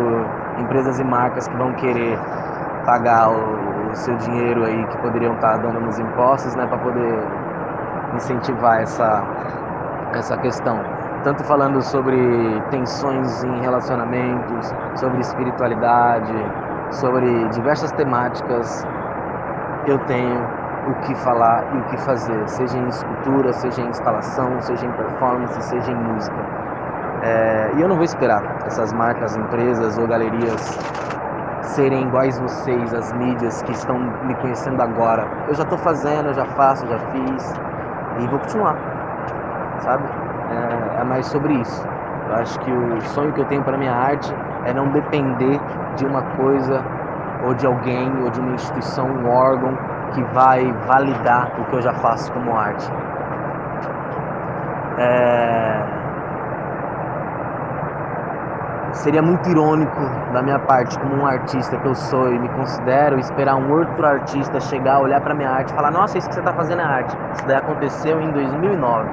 empresas 0.57 0.99
e 0.99 1.05
marcas 1.05 1.47
que 1.49 1.57
vão 1.57 1.75
querer 1.75 2.19
pagar 2.85 3.31
o, 3.31 3.91
o 3.91 3.97
seu 3.97 4.17
dinheiro 4.17 4.65
aí 4.65 4.87
que 4.87 4.99
poderiam 4.99 5.35
estar 5.35 5.57
dando 5.59 5.81
nos 5.81 5.99
impostos, 5.99 6.55
né, 6.55 6.67
para 6.67 6.79
poder 6.79 7.29
incentivar 8.13 8.81
essa 8.81 9.27
essa 10.13 10.39
questão. 10.39 10.87
Tanto 11.23 11.45
falando 11.45 11.83
sobre 11.83 12.63
tensões 12.71 13.43
em 13.43 13.61
relacionamentos, 13.61 14.75
sobre 14.95 15.21
espiritualidade, 15.21 16.33
sobre 16.91 17.49
diversas 17.49 17.93
temáticas, 17.93 18.87
eu 19.85 19.99
tenho 19.99 20.51
o 20.85 20.95
que 20.95 21.15
falar 21.15 21.65
e 21.71 21.79
o 21.81 21.85
que 21.85 21.97
fazer, 21.97 22.49
seja 22.49 22.79
em 22.79 22.89
escultura, 22.89 23.53
seja 23.53 23.83
em 23.83 23.89
instalação, 23.89 24.61
seja 24.61 24.87
em 24.87 24.93
performance, 24.93 25.61
seja 25.63 25.91
em 25.93 25.97
música. 25.97 26.47
É, 27.21 27.73
e 27.75 27.81
eu 27.81 27.89
não 27.89 27.97
vou 27.97 28.05
esperar 28.05 28.45
essas 28.65 28.93
marcas, 28.93 29.37
empresas 29.37 29.99
ou 29.99 30.07
galerias 30.07 30.61
serem 31.61 32.07
iguais 32.07 32.39
vocês, 32.39 32.93
as 32.95 33.13
mídias 33.13 33.63
que 33.63 33.73
estão 33.73 33.99
me 34.21 34.37
conhecendo 34.37 34.81
agora. 34.83 35.31
Eu 35.47 35.55
já 35.55 35.63
estou 35.63 35.79
fazendo, 35.79 36.35
já 36.35 36.47
faço, 36.47 36.87
já 36.87 36.99
fiz 36.99 37.53
e 38.17 38.29
vou 38.29 38.41
continuar, 38.41 38.79
sabe? 39.79 40.11
É, 40.49 41.01
é 41.01 41.05
mais 41.05 41.27
sobre 41.29 41.55
isso. 41.55 41.89
Eu 42.27 42.35
acho 42.35 42.59
que 42.61 42.75
o 42.75 43.01
sonho 43.03 43.33
que 43.33 43.41
eu 43.41 43.47
tenho 43.47 43.65
para 43.65 43.79
minha 43.79 43.95
arte 43.95 44.39
é 44.67 44.73
não 44.73 44.89
depender 44.91 45.61
de 45.97 46.07
uma 46.07 46.23
coisa 46.37 46.83
ou 47.45 47.55
de 47.55 47.67
alguém 47.67 48.11
ou 48.23 48.31
de 48.31 48.41
uma 48.41 48.55
instituição, 48.55 49.07
um 49.07 49.29
órgão 49.29 49.77
que 50.15 50.23
vai 50.33 50.73
validar 50.87 51.61
o 51.61 51.65
que 51.65 51.77
eu 51.77 51.83
já 51.83 51.93
faço 51.95 52.33
como 52.33 52.57
arte. 52.57 52.91
É... 54.99 56.05
Seria 58.93 59.21
muito 59.21 59.51
irônico 59.51 60.01
da 60.33 60.41
minha 60.41 60.59
parte, 60.61 60.97
como 60.99 61.17
um 61.17 61.27
artista 61.27 61.77
que 61.77 61.87
eu 61.87 61.95
sou 61.95 62.33
e 62.33 62.39
me 62.39 62.49
considero, 62.51 63.19
esperar 63.19 63.57
um 63.57 63.71
outro 63.73 64.07
artista 64.07 64.61
chegar, 64.61 65.01
olhar 65.01 65.21
para 65.21 65.35
minha 65.35 65.51
arte 65.51 65.73
e 65.73 65.75
falar: 65.75 65.91
Nossa, 65.91 66.17
isso 66.17 66.29
que 66.29 66.35
você 66.35 66.41
está 66.41 66.53
fazendo 66.53 66.81
é 66.81 66.85
arte. 66.85 67.15
Isso 67.35 67.47
daí 67.47 67.57
aconteceu 67.57 68.21
em 68.21 68.31
2009. 68.33 69.09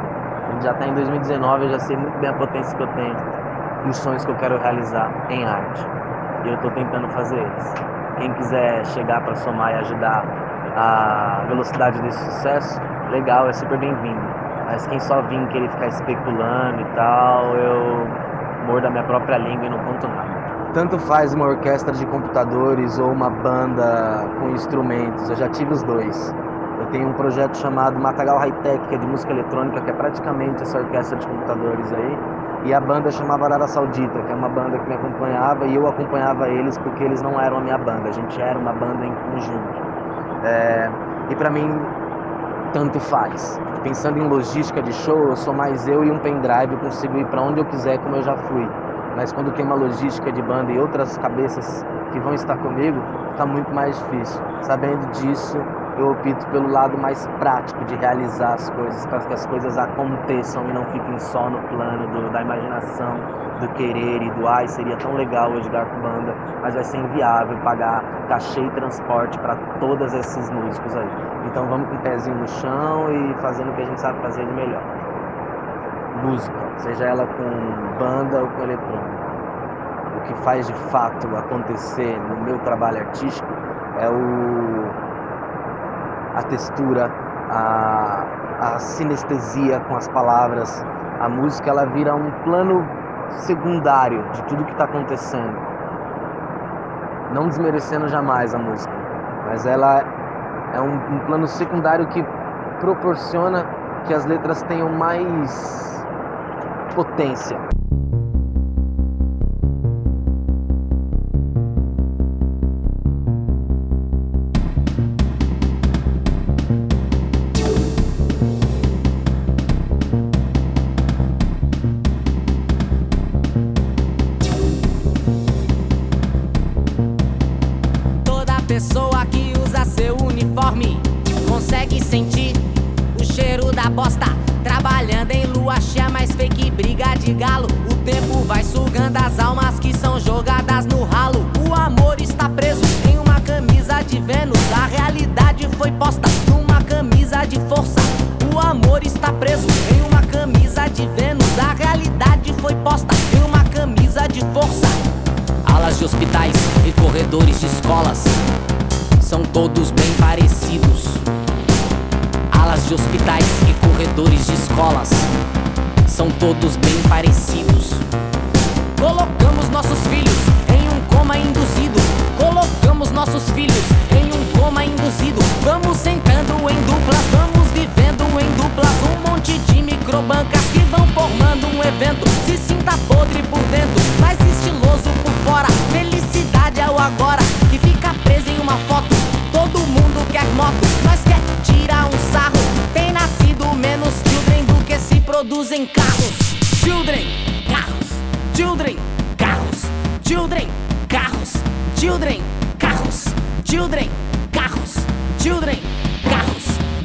A 0.48 0.52
gente 0.54 0.64
já 0.64 0.72
está 0.72 0.88
em 0.88 0.94
2019, 0.94 1.66
eu 1.66 1.70
já 1.72 1.80
sei 1.80 1.98
muito 1.98 2.18
bem 2.20 2.30
a 2.30 2.34
potência 2.34 2.78
que 2.78 2.84
eu 2.84 2.88
tenho 2.90 3.41
os 3.90 3.98
sonhos 3.98 4.24
que 4.24 4.32
eu 4.32 4.36
quero 4.36 4.58
realizar 4.58 5.12
em 5.30 5.46
arte. 5.46 5.86
E 6.44 6.50
eu 6.50 6.56
estou 6.56 6.72
tentando 6.72 7.08
fazer 7.10 7.40
eles. 7.40 7.74
Quem 8.18 8.32
quiser 8.34 8.86
chegar 8.88 9.22
para 9.22 9.36
somar 9.36 9.72
e 9.72 9.76
ajudar 9.76 10.26
a 10.76 11.44
velocidade 11.48 12.00
desse 12.02 12.20
sucesso, 12.26 12.80
legal, 13.10 13.48
é 13.48 13.54
super 13.54 13.78
bem-vindo. 13.78 14.42
Mas 14.66 14.86
quem 14.88 15.00
só 15.00 15.22
vir 15.24 15.48
querer 15.50 15.70
ficar 15.70 15.88
especulando 15.88 16.82
e 16.82 16.86
tal, 16.96 17.56
eu 17.58 18.08
mordo 18.66 18.88
a 18.88 18.90
minha 18.90 19.04
própria 19.04 19.38
língua 19.38 19.66
e 19.66 19.70
não 19.70 19.80
conto 19.80 20.08
nada. 20.08 20.52
Tanto 20.74 20.98
faz 21.00 21.34
uma 21.34 21.46
orquestra 21.46 21.92
de 21.92 22.06
computadores 22.06 22.98
ou 23.00 23.12
uma 23.12 23.30
banda 23.30 24.30
com 24.40 24.50
instrumentos, 24.52 25.30
eu 25.30 25.36
já 25.36 25.50
tive 25.50 25.74
os 25.74 25.84
dois. 25.84 26.34
Eu 26.80 26.88
tenho 26.88 27.10
um 27.10 27.14
projeto 27.14 27.58
chamado 27.58 28.00
Matagal 28.00 28.40
High 28.40 28.54
Tech, 28.64 28.88
que 28.88 28.96
é 28.96 28.98
de 28.98 29.06
música 29.06 29.34
eletrônica, 29.34 29.82
que 29.82 29.90
é 29.90 29.94
praticamente 29.94 30.64
essa 30.64 30.80
orquestra 30.80 31.18
de 31.18 31.28
computadores 31.28 31.92
aí. 31.92 32.31
E 32.64 32.74
a 32.74 32.80
banda 32.80 33.10
chamava 33.10 33.46
Arara 33.46 33.68
Saudita, 33.68 34.22
que 34.24 34.32
é 34.32 34.36
uma 34.36 34.50
banda 34.50 34.80
que 34.80 34.88
me 34.88 34.94
acompanhava 34.94 35.66
e 35.68 35.76
eu 35.76 35.88
acompanhava 35.88 36.48
eles 36.50 36.78
porque 36.78 37.04
eles 37.04 37.22
não 37.22 37.40
eram 37.40 37.58
a 37.58 37.62
minha 37.62 37.78
banda, 37.78 38.10
a 38.10 38.12
gente 38.12 38.40
era 38.40 38.58
uma 38.60 38.72
banda 38.72 39.06
em 39.06 39.14
conjunto. 39.16 39.82
É, 40.44 40.90
e 41.30 41.36
para 41.36 41.50
mim, 41.50 41.68
tanto 42.74 43.00
faz. 43.00 43.60
Pensando 43.84 44.20
em 44.20 44.28
logística 44.28 44.82
de 44.82 44.94
show, 44.94 45.30
eu 45.30 45.36
sou 45.36 45.54
mais 45.54 45.88
eu 45.88 46.04
e 46.04 46.12
um 46.12 46.20
pendrive, 46.20 46.74
eu 46.74 46.78
consigo 46.80 47.18
ir 47.18 47.26
para 47.26 47.42
onde 47.42 47.60
eu 47.60 47.66
quiser, 47.66 47.98
como 48.00 48.16
eu 48.16 48.22
já 48.22 48.36
fui. 48.36 48.68
Mas 49.16 49.34
quando 49.34 49.52
tem 49.52 49.66
uma 49.66 49.76
logística 49.76 50.32
de 50.32 50.42
banda 50.42 50.72
e 50.72 50.80
outras 50.80 51.18
cabeças 51.18 51.84
que 52.12 52.20
vão 52.20 52.34
estar 52.34 52.58
comigo, 52.58 53.04
está 53.32 53.46
muito 53.46 53.74
mais 53.74 53.98
difícil. 53.98 54.40
Sabendo 54.62 55.10
disso, 55.12 55.58
eu 55.98 56.08
opto 56.08 56.48
pelo 56.52 56.68
lado 56.68 56.98
mais 56.98 57.26
prático 57.40 57.84
de 57.86 57.96
realizar 57.96 58.54
as 58.54 58.70
coisas, 58.70 59.06
para 59.06 59.20
que 59.20 59.34
as 59.34 59.46
coisas 59.46 59.78
aconteçam 59.78 60.70
e 60.70 60.74
não 60.74 60.86
fiquem 60.86 61.20
só 61.20 61.50
no 61.50 61.60
plano 61.68 62.08
do, 62.08 62.30
da 62.32 62.42
imaginação, 62.42 63.16
do 63.60 63.68
querer 63.74 64.22
e 64.22 64.32
do 64.32 64.48
ai, 64.48 64.68
seria 64.68 64.96
tão 64.98 65.14
legal 65.14 65.52
hoje 65.52 65.70
dar 65.70 65.86
com 65.86 66.02
banda, 66.02 66.34
mas 66.62 66.74
vai 66.74 66.84
ser 66.84 66.98
inviável 66.98 67.58
pagar 67.64 68.02
cachê 68.28 68.62
e 68.62 68.72
transporte 68.72 69.38
para 69.40 69.56
todos 69.80 70.14
esses 70.14 70.50
músicos 70.50 70.96
aí. 70.96 71.10
Então 71.48 71.68
vamos 71.68 71.90
com 71.90 71.96
o 71.96 72.02
pezinho 72.02 72.38
no 72.38 72.48
chão 72.48 73.12
e 73.12 73.42
fazendo 73.42 73.72
o 73.72 73.76
que 73.76 73.82
a 73.82 73.86
gente 73.86 74.00
sabe 74.00 74.22
fazer 74.22 74.46
de 74.46 74.54
melhor. 74.54 74.84
Música, 76.24 76.58
seja 76.78 77.06
ela 77.06 77.26
com 77.26 77.98
banda 77.98 78.42
ou 78.42 78.48
com 78.50 78.64
eletrônica. 78.64 79.32
O 80.18 80.22
que 80.28 80.44
faz 80.44 80.68
de 80.68 80.74
fato 80.74 81.28
acontecer 81.36 82.20
no 82.20 82.38
meu 82.44 82.60
trabalho 82.60 83.00
artístico 83.00 83.50
é 84.00 84.10
o 84.10 85.01
a 86.36 86.44
textura, 86.44 87.12
a, 87.50 88.26
a 88.60 88.80
sinestesia 88.80 89.80
com 89.82 89.96
as 89.96 90.08
palavras. 90.10 90.84
A 91.20 91.30
música 91.30 91.70
ela 91.70 91.86
vira 91.86 92.16
um 92.16 92.32
plano 92.44 92.86
secundário 93.30 94.24
de 94.32 94.44
tudo 94.44 94.66
que 94.66 94.72
está 94.72 94.86
acontecendo. 94.86 95.56
Não 97.34 97.48
desmerecendo 97.48 98.08
jamais 98.08 98.54
a 98.54 98.58
música, 98.58 98.94
mas 99.48 99.66
ela 99.66 100.04
é 100.74 100.82
um, 100.82 101.16
um 101.16 101.20
plano 101.26 101.48
secundário 101.48 102.08
que 102.08 102.24
proporciona 102.80 103.66
que 104.06 104.14
as 104.14 104.26
letras 104.26 104.62
tenham 104.64 104.90
mais 104.90 106.06
potência. 106.96 107.58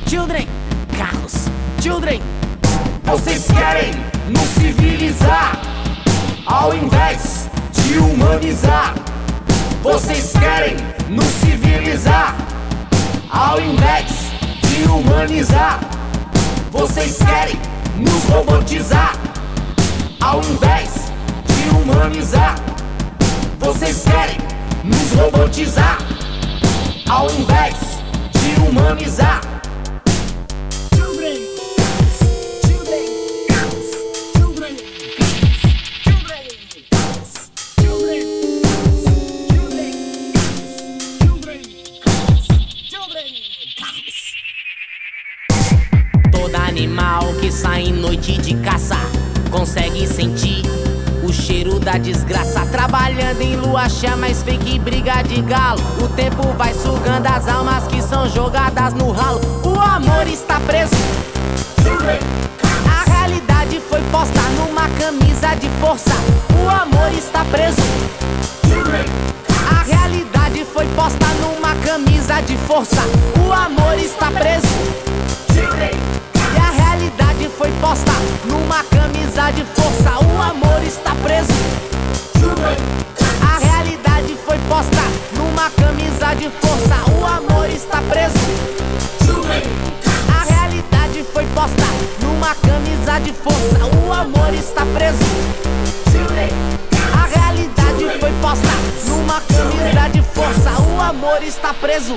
Children, 0.08 0.46
carros. 0.96 1.34
Children, 1.80 2.22
vocês 3.02 3.44
querem 3.48 3.90
nos 4.28 4.48
civilizar 4.50 5.60
ao 6.46 6.72
invés 6.72 7.48
de 7.72 7.98
humanizar. 7.98 8.94
Vocês 9.82 10.32
querem 10.32 10.76
nos 11.08 11.26
civilizar 11.26 12.36
ao 13.28 13.60
invés 13.60 14.12
de 14.62 14.88
humanizar. 14.88 15.80
Vocês 16.70 17.18
querem 17.18 17.56
nos 17.96 18.22
robotizar 18.30 19.12
ao 20.20 20.38
invés 20.38 20.90
de 21.46 21.68
humanizar. 21.74 22.54
Vocês 23.58 24.04
querem 24.04 24.38
nos 24.84 25.20
robotizar 25.20 25.98
ao 27.08 27.28
invés 27.28 27.74
de 28.32 28.60
humanizar. 28.60 29.55
Trabalhando 53.86 53.88
em 53.88 53.88
lua 53.88 53.88
cheia, 53.88 54.16
mais 54.16 54.42
fake 54.42 54.78
briga 54.80 55.22
de 55.22 55.40
galo. 55.42 55.80
O 56.02 56.08
tempo 56.08 56.42
vai 56.56 56.74
sugando 56.74 57.26
as 57.26 57.48
almas 57.48 57.86
que 57.86 58.02
são 58.02 58.28
jogadas 58.28 58.92
no 58.94 59.12
ralo. 59.12 59.40
O 59.64 59.78
amor 59.80 60.26
está 60.26 60.60
preso. 60.60 60.94
A 62.84 63.10
realidade 63.10 63.80
foi 63.88 64.00
posta 64.10 64.40
numa 64.56 64.88
camisa 64.98 65.54
de 65.54 65.68
força. 65.80 66.14
O 66.62 66.68
amor 66.68 67.12
está 67.12 67.44
preso. 67.44 67.80
A 69.70 69.82
realidade 69.82 70.64
foi 70.72 70.86
posta 70.94 71.26
numa 71.40 71.74
camisa 71.76 72.40
de 72.42 72.56
força. 72.56 73.02
O 73.46 73.52
amor 73.52 73.98
está 73.98 74.30
preso. 74.30 74.66
E 75.54 76.58
a 76.58 76.70
realidade 76.70 77.48
foi 77.56 77.70
posta 77.80 78.12
numa 78.46 78.82
camisa 78.84 79.50
de 79.52 79.64
força. 79.64 80.10
O 80.24 80.42
amor 80.42 80.82
está 80.82 81.14
preso. 81.22 81.86
Foi 84.56 84.68
posta 84.68 85.02
numa 85.36 85.68
camisa 85.70 86.34
de 86.34 86.48
força. 86.48 87.10
O 87.12 87.26
amor 87.26 87.68
está 87.68 88.00
preso. 88.00 88.34
A 90.34 90.44
realidade 90.50 91.22
foi 91.24 91.44
posta 91.48 91.84
numa 92.22 92.54
camisa 92.54 93.18
de 93.18 93.34
força. 93.34 93.84
O 93.84 94.12
amor 94.12 94.54
está 94.54 94.86
preso. 94.86 95.18
A 97.12 97.26
realidade 97.26 98.18
foi 98.18 98.32
posta 98.40 98.72
numa 99.08 99.42
camisa 99.42 100.08
de 100.08 100.22
força. 100.22 100.70
O 100.90 101.00
amor 101.02 101.42
está 101.42 101.74
preso. 101.74 102.16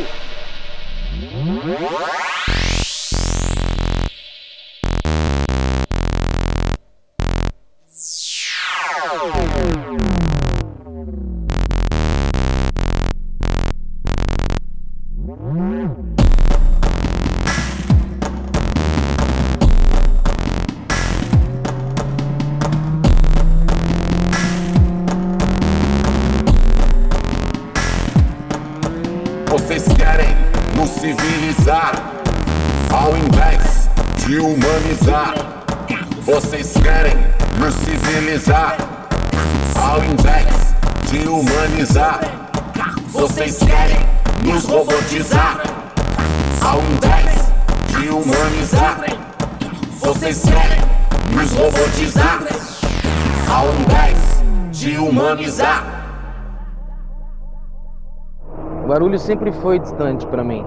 Sempre 59.29 59.51
foi 59.51 59.77
distante 59.77 60.25
para 60.25 60.43
mim. 60.43 60.65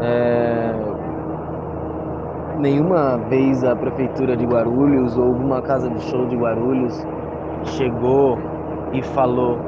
É... 0.00 0.72
Nenhuma 2.56 3.18
vez 3.28 3.64
a 3.64 3.74
prefeitura 3.74 4.36
de 4.36 4.46
Guarulhos 4.46 5.18
ou 5.18 5.24
alguma 5.24 5.60
casa 5.60 5.90
de 5.90 6.00
show 6.02 6.24
de 6.26 6.36
Guarulhos 6.36 7.04
chegou 7.64 8.38
e 8.92 9.02
falou 9.02 9.58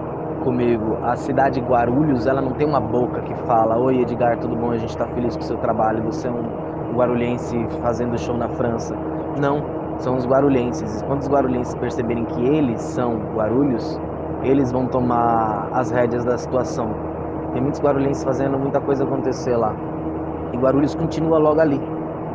comigo. 0.45 0.99
A 1.03 1.17
cidade 1.17 1.61
de 1.61 1.67
Guarulhos, 1.67 2.29
ela 2.29 2.41
não 2.41 2.53
tem 2.53 2.65
uma 2.65 2.81
boca 2.81 3.23
que 3.23 3.35
fala: 3.45 3.77
Oi 3.77 4.03
Edgar, 4.03 4.39
tudo 4.39 4.55
bom? 4.55 4.71
A 4.71 4.77
gente 4.77 4.91
está 4.91 5.07
feliz 5.09 5.35
com 5.35 5.43
o 5.43 5.47
seu 5.47 5.59
trabalho. 5.59 6.05
Você 6.05 6.29
é 6.29 6.31
um 6.31 6.95
guarulhense 6.95 7.57
fazendo 7.83 8.17
show 8.17 8.37
na 8.37 8.49
França. 8.51 8.95
Não, 9.41 9.65
são 9.99 10.15
os 10.15 10.25
guarulhenses. 10.25 11.01
E 11.01 11.05
quando 11.07 11.23
os 11.23 11.29
guarulhenses 11.29 11.75
perceberem 11.75 12.25
que 12.25 12.41
eles 12.41 12.81
são 12.81 13.17
Guarulhos, 13.35 14.01
eles 14.45 14.71
vão 14.71 14.87
tomar 14.87 15.71
as 15.73 15.91
rédeas 15.91 16.25
da 16.25 16.39
situação. 16.39 17.10
Tem 17.53 17.61
muitos 17.61 17.81
guarulhenses 17.81 18.23
fazendo 18.23 18.59
muita 18.59 18.81
coisa 18.81 19.05
acontecer 19.05 19.57
lá. 19.57 19.75
E 20.53 20.57
Guarulhos 20.57 20.95
continua 20.95 21.39
logo 21.39 21.61
ali, 21.61 21.81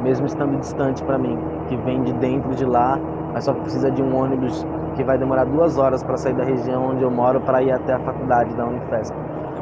mesmo 0.01 0.25
estando 0.25 0.57
distante 0.59 1.03
para 1.03 1.17
mim, 1.17 1.37
que 1.67 1.75
vem 1.77 2.01
de 2.03 2.13
dentro 2.13 2.53
de 2.55 2.65
lá, 2.65 2.99
mas 3.33 3.43
só 3.43 3.53
precisa 3.53 3.91
de 3.91 4.01
um 4.01 4.15
ônibus 4.15 4.65
que 4.95 5.03
vai 5.03 5.17
demorar 5.17 5.45
duas 5.45 5.77
horas 5.77 6.03
para 6.03 6.17
sair 6.17 6.33
da 6.33 6.43
região 6.43 6.85
onde 6.91 7.03
eu 7.03 7.11
moro 7.11 7.41
para 7.41 7.61
ir 7.61 7.71
até 7.71 7.93
a 7.93 7.99
faculdade 7.99 8.53
da 8.55 8.65
Unifesp. 8.65 9.15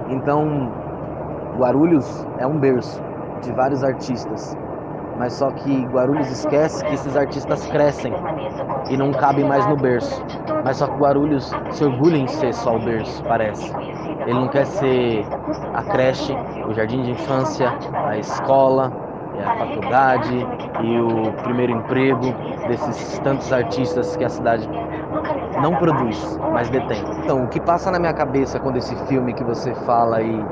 Então, 0.10 0.72
Guarulhos 1.58 2.28
é 2.38 2.46
um 2.46 2.60
berço 2.60 3.02
de 3.42 3.52
vários 3.52 3.84
artistas, 3.84 4.56
mas 5.18 5.34
só 5.34 5.52
que 5.52 5.86
Guarulhos 5.86 6.30
esquece 6.30 6.84
que 6.86 6.94
esses 6.94 7.16
artistas 7.16 7.66
crescem 7.68 8.14
e 8.90 8.98
não 8.98 9.12
cabem 9.12 9.46
mais 9.46 9.66
no 9.68 9.76
berço. 9.76 10.24
Mas 10.64 10.78
só 10.78 10.88
que 10.88 10.98
Guarulhos 10.98 11.52
se 11.72 11.84
orgulha 11.84 12.18
em 12.18 12.28
ser 12.28 12.54
só 12.54 12.76
o 12.76 12.80
berço, 12.80 13.24
parece. 13.24 13.74
Ele 14.26 14.40
não 14.40 14.48
quer 14.48 14.66
ser 14.66 15.26
a 15.74 15.84
creche, 15.84 16.34
o 16.68 16.74
jardim 16.74 17.04
de 17.04 17.12
infância, 17.12 17.74
a 17.94 18.18
escola, 18.18 18.92
a 19.42 19.56
faculdade 19.58 20.36
e 20.84 21.00
o 21.00 21.32
primeiro 21.44 21.72
emprego 21.72 22.34
desses 22.68 23.20
tantos 23.20 23.52
artistas 23.52 24.16
que 24.16 24.24
a 24.24 24.30
cidade 24.30 24.70
não 25.62 25.76
produz, 25.76 26.38
mas 26.54 26.70
detém. 26.70 27.04
Então, 27.24 27.44
o 27.44 27.48
que 27.48 27.60
passa 27.60 27.92
na 27.92 28.00
minha 28.00 28.14
cabeça 28.14 28.60
quando 28.60 28.78
esse 28.78 28.96
filme 29.08 29.34
que 29.34 29.44
você 29.44 29.74
fala 29.74 30.18
aí 30.18 30.46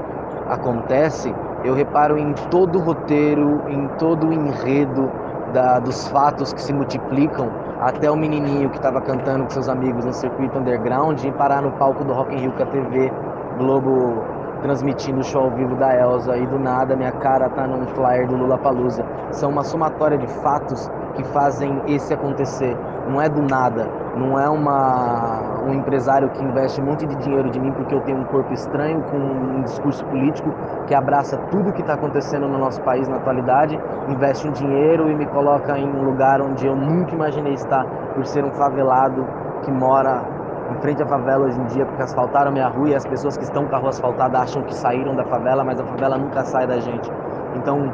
acontece, 0.47 1.33
eu 1.63 1.73
reparo 1.73 2.17
em 2.17 2.33
todo 2.49 2.77
o 2.77 2.81
roteiro, 2.81 3.63
em 3.67 3.87
todo 3.97 4.27
o 4.27 4.33
enredo 4.33 5.11
da, 5.53 5.79
dos 5.79 6.07
fatos 6.07 6.53
que 6.53 6.61
se 6.61 6.73
multiplicam 6.73 7.51
até 7.79 8.09
o 8.09 8.15
menininho 8.15 8.69
que 8.69 8.77
estava 8.77 9.01
cantando 9.01 9.43
com 9.45 9.49
seus 9.51 9.67
amigos 9.67 10.05
no 10.05 10.13
circuito 10.13 10.57
underground 10.57 11.21
e 11.23 11.31
parar 11.31 11.61
no 11.61 11.71
palco 11.71 12.03
do 12.03 12.13
Rock 12.13 12.35
in 12.35 12.39
Rio 12.39 12.53
com 12.53 12.63
a 12.63 12.65
TV 12.65 13.11
Globo 13.57 14.23
transmitindo 14.61 15.19
o 15.19 15.23
show 15.23 15.43
ao 15.43 15.51
vivo 15.51 15.75
da 15.75 15.93
Elsa 15.95 16.37
e 16.37 16.45
do 16.45 16.59
nada 16.59 16.95
minha 16.95 17.11
cara 17.11 17.49
tá 17.49 17.67
num 17.67 17.85
flyer 17.87 18.27
do 18.27 18.35
Lula 18.35 18.57
Palusa. 18.57 19.03
São 19.31 19.49
uma 19.49 19.63
somatória 19.63 20.17
de 20.17 20.27
fatos 20.27 20.89
que 21.15 21.23
fazem 21.23 21.81
esse 21.87 22.13
acontecer. 22.13 22.77
Não 23.07 23.19
é 23.19 23.27
do 23.27 23.41
nada, 23.41 23.89
não 24.15 24.39
é 24.39 24.47
uma, 24.47 25.63
um 25.65 25.73
empresário 25.73 26.29
que 26.29 26.43
investe 26.43 26.79
um 26.79 26.85
monte 26.85 27.05
de 27.05 27.15
dinheiro 27.15 27.49
de 27.49 27.59
mim 27.59 27.71
porque 27.71 27.93
eu 27.93 28.01
tenho 28.01 28.19
um 28.19 28.25
corpo 28.25 28.53
estranho 28.53 29.01
com 29.03 29.17
um 29.17 29.63
discurso 29.63 30.05
político 30.05 30.53
que 30.85 30.93
abraça 30.93 31.37
tudo 31.49 31.73
que 31.73 31.81
está 31.81 31.95
acontecendo 31.95 32.47
no 32.47 32.57
nosso 32.57 32.81
país 32.81 33.07
na 33.07 33.17
atualidade, 33.17 33.79
investe 34.07 34.47
um 34.47 34.51
dinheiro 34.51 35.09
e 35.09 35.15
me 35.15 35.25
coloca 35.25 35.77
em 35.77 35.89
um 35.89 36.03
lugar 36.03 36.41
onde 36.41 36.65
eu 36.67 36.75
nunca 36.75 37.15
imaginei 37.15 37.53
estar 37.53 37.85
por 38.13 38.25
ser 38.25 38.45
um 38.45 38.51
favelado 38.51 39.27
que 39.63 39.71
mora 39.71 40.40
em 40.71 40.81
frente 40.81 41.03
à 41.03 41.05
favela 41.05 41.45
hoje 41.45 41.59
em 41.59 41.65
dia 41.65 41.85
porque 41.85 42.01
asfaltaram 42.01 42.51
minha 42.51 42.67
rua 42.67 42.89
e 42.89 42.95
as 42.95 43.05
pessoas 43.05 43.37
que 43.37 43.43
estão 43.43 43.65
com 43.65 43.75
a 43.75 43.79
rua 43.79 43.89
asfaltada 43.89 44.39
acham 44.39 44.63
que 44.63 44.73
saíram 44.73 45.15
da 45.15 45.25
favela, 45.25 45.63
mas 45.63 45.79
a 45.79 45.83
favela 45.83 46.17
nunca 46.17 46.43
sai 46.45 46.65
da 46.65 46.79
gente. 46.79 47.11
Então, 47.55 47.91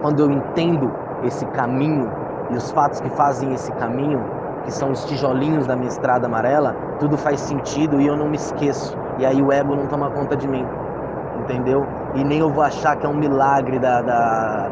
quando 0.00 0.20
eu 0.20 0.30
entendo 0.30 0.92
esse 1.22 1.46
caminho 1.46 2.10
e 2.50 2.56
os 2.56 2.70
fatos 2.72 3.00
que 3.00 3.08
fazem 3.10 3.52
esse 3.54 3.70
caminho, 3.72 4.20
que 4.64 4.72
são 4.72 4.90
os 4.90 5.04
tijolinhos 5.04 5.66
da 5.66 5.76
minha 5.76 5.88
estrada 5.88 6.26
amarela, 6.26 6.74
tudo 6.98 7.16
faz 7.16 7.40
sentido 7.40 8.00
e 8.00 8.06
eu 8.06 8.16
não 8.16 8.28
me 8.28 8.36
esqueço. 8.36 8.96
E 9.18 9.26
aí 9.26 9.40
o 9.40 9.52
ego 9.52 9.76
não 9.76 9.86
toma 9.86 10.10
conta 10.10 10.36
de 10.36 10.48
mim, 10.48 10.66
entendeu? 11.40 11.86
E 12.14 12.24
nem 12.24 12.38
eu 12.38 12.50
vou 12.50 12.62
achar 12.62 12.96
que 12.96 13.06
é 13.06 13.08
um 13.08 13.16
milagre 13.16 13.78
da, 13.78 14.02
da, 14.02 14.70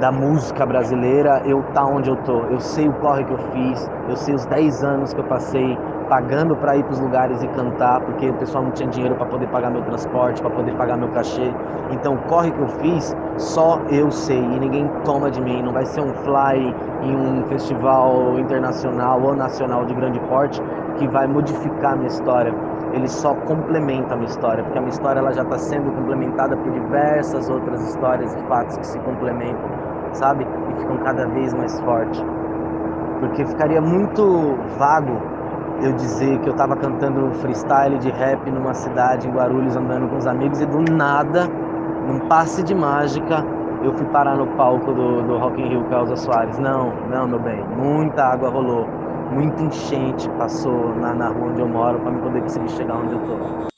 da 0.00 0.12
música 0.12 0.66
brasileira 0.66 1.42
eu 1.44 1.62
tá 1.72 1.84
onde 1.84 2.08
eu 2.10 2.16
tô. 2.16 2.44
Eu 2.46 2.60
sei 2.60 2.88
o 2.88 2.94
corre 2.94 3.24
que 3.24 3.32
eu 3.32 3.38
fiz, 3.52 3.90
eu 4.08 4.16
sei 4.16 4.34
os 4.34 4.46
10 4.46 4.84
anos 4.84 5.12
que 5.12 5.20
eu 5.20 5.24
passei 5.24 5.78
pagando 6.08 6.56
para 6.56 6.76
ir 6.76 6.84
para 6.84 6.92
os 6.92 7.00
lugares 7.00 7.42
e 7.42 7.48
cantar, 7.48 8.00
porque 8.00 8.28
o 8.28 8.34
pessoal 8.34 8.64
não 8.64 8.70
tinha 8.72 8.88
dinheiro 8.88 9.14
para 9.14 9.26
poder 9.26 9.46
pagar 9.48 9.70
meu 9.70 9.82
transporte, 9.82 10.40
para 10.40 10.50
poder 10.50 10.74
pagar 10.76 10.96
meu 10.96 11.08
cachê. 11.08 11.52
Então, 11.90 12.16
corre 12.28 12.50
que 12.50 12.60
eu 12.60 12.68
fiz, 12.68 13.14
só 13.36 13.80
eu 13.88 14.10
sei 14.10 14.38
e 14.38 14.58
ninguém 14.60 14.88
toma 15.04 15.30
de 15.30 15.40
mim. 15.40 15.62
Não 15.62 15.72
vai 15.72 15.84
ser 15.86 16.00
um 16.00 16.12
fly 16.14 16.74
em 17.02 17.16
um 17.16 17.44
festival 17.46 18.38
internacional 18.38 19.20
ou 19.22 19.34
nacional 19.34 19.84
de 19.84 19.94
grande 19.94 20.20
porte 20.20 20.60
que 20.98 21.06
vai 21.08 21.26
modificar 21.26 21.92
a 21.92 21.96
minha 21.96 22.08
história. 22.08 22.54
Ele 22.92 23.08
só 23.08 23.34
complementa 23.34 24.14
a 24.14 24.16
minha 24.16 24.28
história, 24.28 24.62
porque 24.62 24.78
a 24.78 24.80
minha 24.80 24.92
história 24.92 25.18
ela 25.18 25.32
já 25.32 25.42
está 25.42 25.58
sendo 25.58 25.90
complementada 25.92 26.56
por 26.56 26.70
diversas 26.70 27.50
outras 27.50 27.82
histórias 27.82 28.32
e 28.34 28.38
fatos 28.46 28.76
que 28.78 28.86
se 28.86 28.98
complementam, 29.00 29.68
sabe? 30.12 30.46
E 30.70 30.80
ficam 30.80 30.96
cada 30.98 31.26
vez 31.26 31.52
mais 31.54 31.78
fortes. 31.80 32.24
Porque 33.18 33.44
ficaria 33.46 33.80
muito 33.80 34.54
vago 34.78 35.33
eu 35.86 35.92
dizer 35.92 36.38
que 36.40 36.48
eu 36.48 36.52
estava 36.52 36.76
cantando 36.76 37.32
freestyle 37.34 37.98
de 37.98 38.10
rap 38.10 38.50
numa 38.50 38.74
cidade 38.74 39.26
em 39.28 39.32
Guarulhos, 39.32 39.76
andando 39.76 40.08
com 40.08 40.16
os 40.16 40.26
amigos, 40.26 40.60
e 40.60 40.66
do 40.66 40.80
nada, 40.80 41.48
num 42.06 42.18
passe 42.28 42.62
de 42.62 42.74
mágica, 42.74 43.44
eu 43.82 43.92
fui 43.96 44.06
parar 44.06 44.36
no 44.36 44.46
palco 44.56 44.92
do, 44.92 45.22
do 45.22 45.38
Rock 45.38 45.60
in 45.60 45.68
Rio 45.68 45.84
Causa 45.88 46.16
Soares. 46.16 46.58
Não, 46.58 46.90
não, 47.06 47.28
meu 47.28 47.38
bem, 47.38 47.62
muita 47.66 48.24
água 48.24 48.48
rolou, 48.48 48.86
muita 49.30 49.62
enchente 49.62 50.28
passou 50.30 50.94
na, 50.94 51.14
na 51.14 51.28
rua 51.28 51.50
onde 51.50 51.60
eu 51.60 51.68
moro 51.68 52.00
para 52.00 52.12
me 52.12 52.20
poder 52.20 52.40
conseguir 52.42 52.68
chegar 52.70 52.96
onde 52.98 53.12
eu 53.14 53.20
tô. 53.20 53.73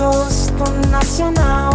gosto 0.00 0.64
nacional. 0.88 1.70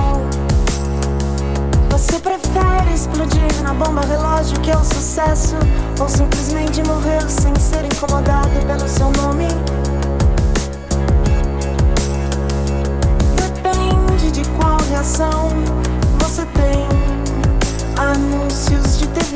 Você 1.92 2.18
prefere 2.18 2.92
explodir 2.92 3.62
na 3.62 3.72
bomba 3.72 4.02
relógio 4.02 4.60
que 4.62 4.72
é 4.72 4.78
um 4.78 4.84
sucesso? 4.84 5.56
Ou 6.00 6.10
simplesmente 6.10 6.82
morrer 6.88 7.22
sem 7.30 7.54
ser 7.56 7.86
incomodado 7.86 8.50
pelo 8.66 8.90
seu 8.90 9.12
nome? 9.12 9.48
Depende 13.38 14.32
de 14.32 14.50
qual 14.58 14.80
reação 14.90 15.50
você 16.20 16.46
tem. 16.46 16.88
Anúncios 17.96 18.98
de 18.98 19.08
TV. 19.10 19.36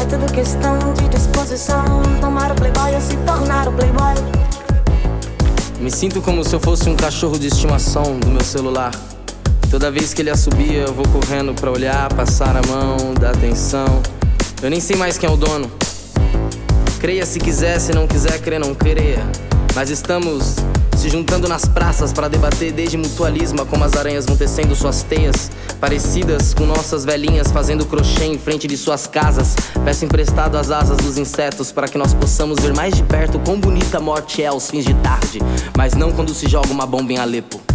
É 0.00 0.04
tudo 0.08 0.32
questão 0.32 0.78
de 0.94 1.08
disposição. 1.08 1.84
Tomar 2.20 2.52
o 2.52 2.54
playboy 2.54 2.94
ou 2.94 3.00
se 3.00 3.16
tornar 3.16 3.66
o 3.66 3.72
playboy 3.72 4.43
cachorro 7.04 7.38
de 7.38 7.48
estimação 7.48 8.18
do 8.18 8.28
meu 8.28 8.42
celular. 8.42 8.90
Toda 9.70 9.90
vez 9.90 10.14
que 10.14 10.22
ele 10.22 10.30
assobia, 10.30 10.80
eu 10.80 10.92
vou 10.94 11.06
correndo 11.08 11.52
pra 11.54 11.70
olhar, 11.70 12.12
passar 12.14 12.56
a 12.56 12.62
mão, 12.66 13.12
dar 13.12 13.30
atenção. 13.30 14.02
Eu 14.62 14.70
nem 14.70 14.80
sei 14.80 14.96
mais 14.96 15.18
quem 15.18 15.28
é 15.28 15.32
o 15.32 15.36
dono. 15.36 15.70
Creia 16.98 17.26
se 17.26 17.38
quiser, 17.38 17.78
se 17.78 17.92
não 17.92 18.06
quiser, 18.06 18.40
crer 18.40 18.58
não 18.58 18.74
creia. 18.74 19.22
Mas 19.74 19.90
estamos 19.90 20.56
se 21.04 21.10
juntando 21.10 21.46
nas 21.46 21.66
praças 21.66 22.14
para 22.14 22.28
debater 22.28 22.72
desde 22.72 22.96
mutualismo 22.96 23.66
como 23.66 23.84
as 23.84 23.94
aranhas 23.94 24.24
vão 24.24 24.34
tecendo 24.38 24.74
suas 24.74 25.02
teias, 25.02 25.50
parecidas 25.78 26.54
com 26.54 26.64
nossas 26.64 27.04
velhinhas 27.04 27.52
fazendo 27.52 27.84
crochê 27.84 28.24
em 28.24 28.38
frente 28.38 28.66
de 28.66 28.74
suas 28.74 29.06
casas. 29.06 29.54
Peço 29.84 30.06
emprestado 30.06 30.56
as 30.56 30.70
asas 30.70 30.96
dos 30.96 31.18
insetos 31.18 31.70
para 31.70 31.88
que 31.88 31.98
nós 31.98 32.14
possamos 32.14 32.58
ver 32.58 32.74
mais 32.74 32.94
de 32.94 33.02
perto 33.02 33.38
quão 33.40 33.60
bonita 33.60 33.98
a 33.98 34.00
morte 34.00 34.42
é 34.42 34.46
aos 34.46 34.70
fins 34.70 34.86
de 34.86 34.94
tarde, 34.94 35.40
mas 35.76 35.92
não 35.92 36.10
quando 36.10 36.32
se 36.32 36.48
joga 36.48 36.70
uma 36.70 36.86
bomba 36.86 37.12
em 37.12 37.18
Alepo. 37.18 37.73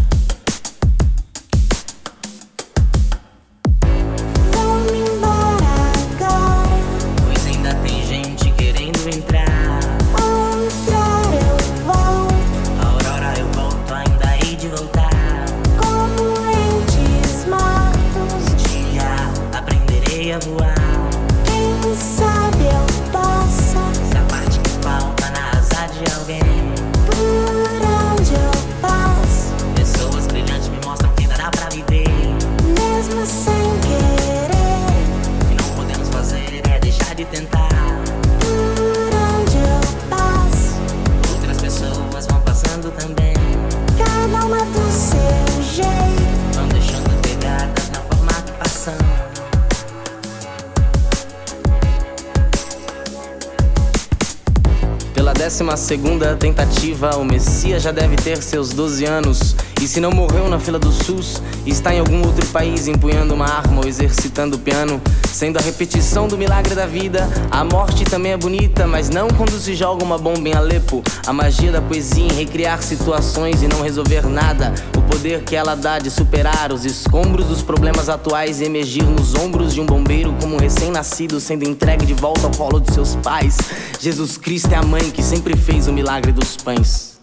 Décima 55.50 55.76
segunda 55.76 56.36
tentativa, 56.36 57.18
o 57.18 57.26
Messias 57.26 57.82
já 57.82 57.92
deve 57.92 58.16
ter 58.16 58.40
seus 58.44 58.70
12 58.70 59.06
anos. 59.06 59.56
E 59.82 59.88
se 59.88 60.02
não 60.02 60.12
morreu 60.12 60.50
na 60.50 60.60
fila 60.60 60.78
do 60.78 60.92
SUS, 60.92 61.42
está 61.66 61.96
em 61.96 62.00
algum 62.00 62.22
outro 62.26 62.46
país 62.48 62.90
empunhando 62.90 63.34
uma 63.34 63.46
arma 63.46 63.82
ou 63.82 63.88
exercitando 63.88 64.58
o 64.58 64.60
piano, 64.60 65.02
sendo 65.32 65.58
a 65.58 65.62
repetição 65.62 66.28
do 66.28 66.38
milagre 66.38 66.76
da 66.76 66.86
vida. 66.86 67.26
A 67.50 67.64
morte 67.64 68.04
também 68.04 68.34
é 68.34 68.38
bonita, 68.38 68.86
mas 68.86 69.10
não 69.10 69.30
quando 69.30 69.58
se 69.58 69.74
joga 69.74 70.04
uma 70.04 70.18
bomba 70.18 70.50
em 70.50 70.54
Alepo. 70.54 71.02
A 71.26 71.32
magia 71.32 71.72
da 71.72 71.82
poesia 71.82 72.26
em 72.26 72.34
recriar 72.34 72.84
situações 72.84 73.64
e 73.64 73.70
não 73.70 73.82
resolver 73.82 74.28
nada. 74.28 74.74
O 74.98 75.02
poder 75.04 75.44
que 75.44 75.56
ela 75.56 75.76
dá 75.76 75.98
de 75.98 76.12
superar 76.12 76.74
os 76.74 76.84
escombros 76.84 77.46
dos 77.46 77.62
problemas 77.62 78.10
atuais 78.10 78.60
e 78.60 78.66
emergir 78.66 79.04
nos 79.04 79.34
ombros 79.34 79.74
de 79.74 79.80
um 79.80 79.86
bombeiro 79.86 80.36
como 80.42 80.56
um 80.56 80.60
recém-nascido 80.60 81.40
sendo 81.40 81.64
entregue 81.64 82.06
de 82.06 82.14
volta 82.14 82.48
ao 82.48 82.52
colo 82.52 82.82
de 82.82 82.94
seus 82.94 83.16
pais. 83.16 83.58
Jesus 83.98 84.36
Cristo 84.36 84.74
é 84.74 84.76
a 84.76 84.84
mãe 84.84 85.10
que 85.10 85.24
sempre 85.24 85.56
fez 85.56 85.88
o 85.88 85.94
milagre 85.94 86.34
dos 86.34 86.58
pães. 86.58 87.19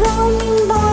Vão 0.00 0.30
embora. 0.32 0.89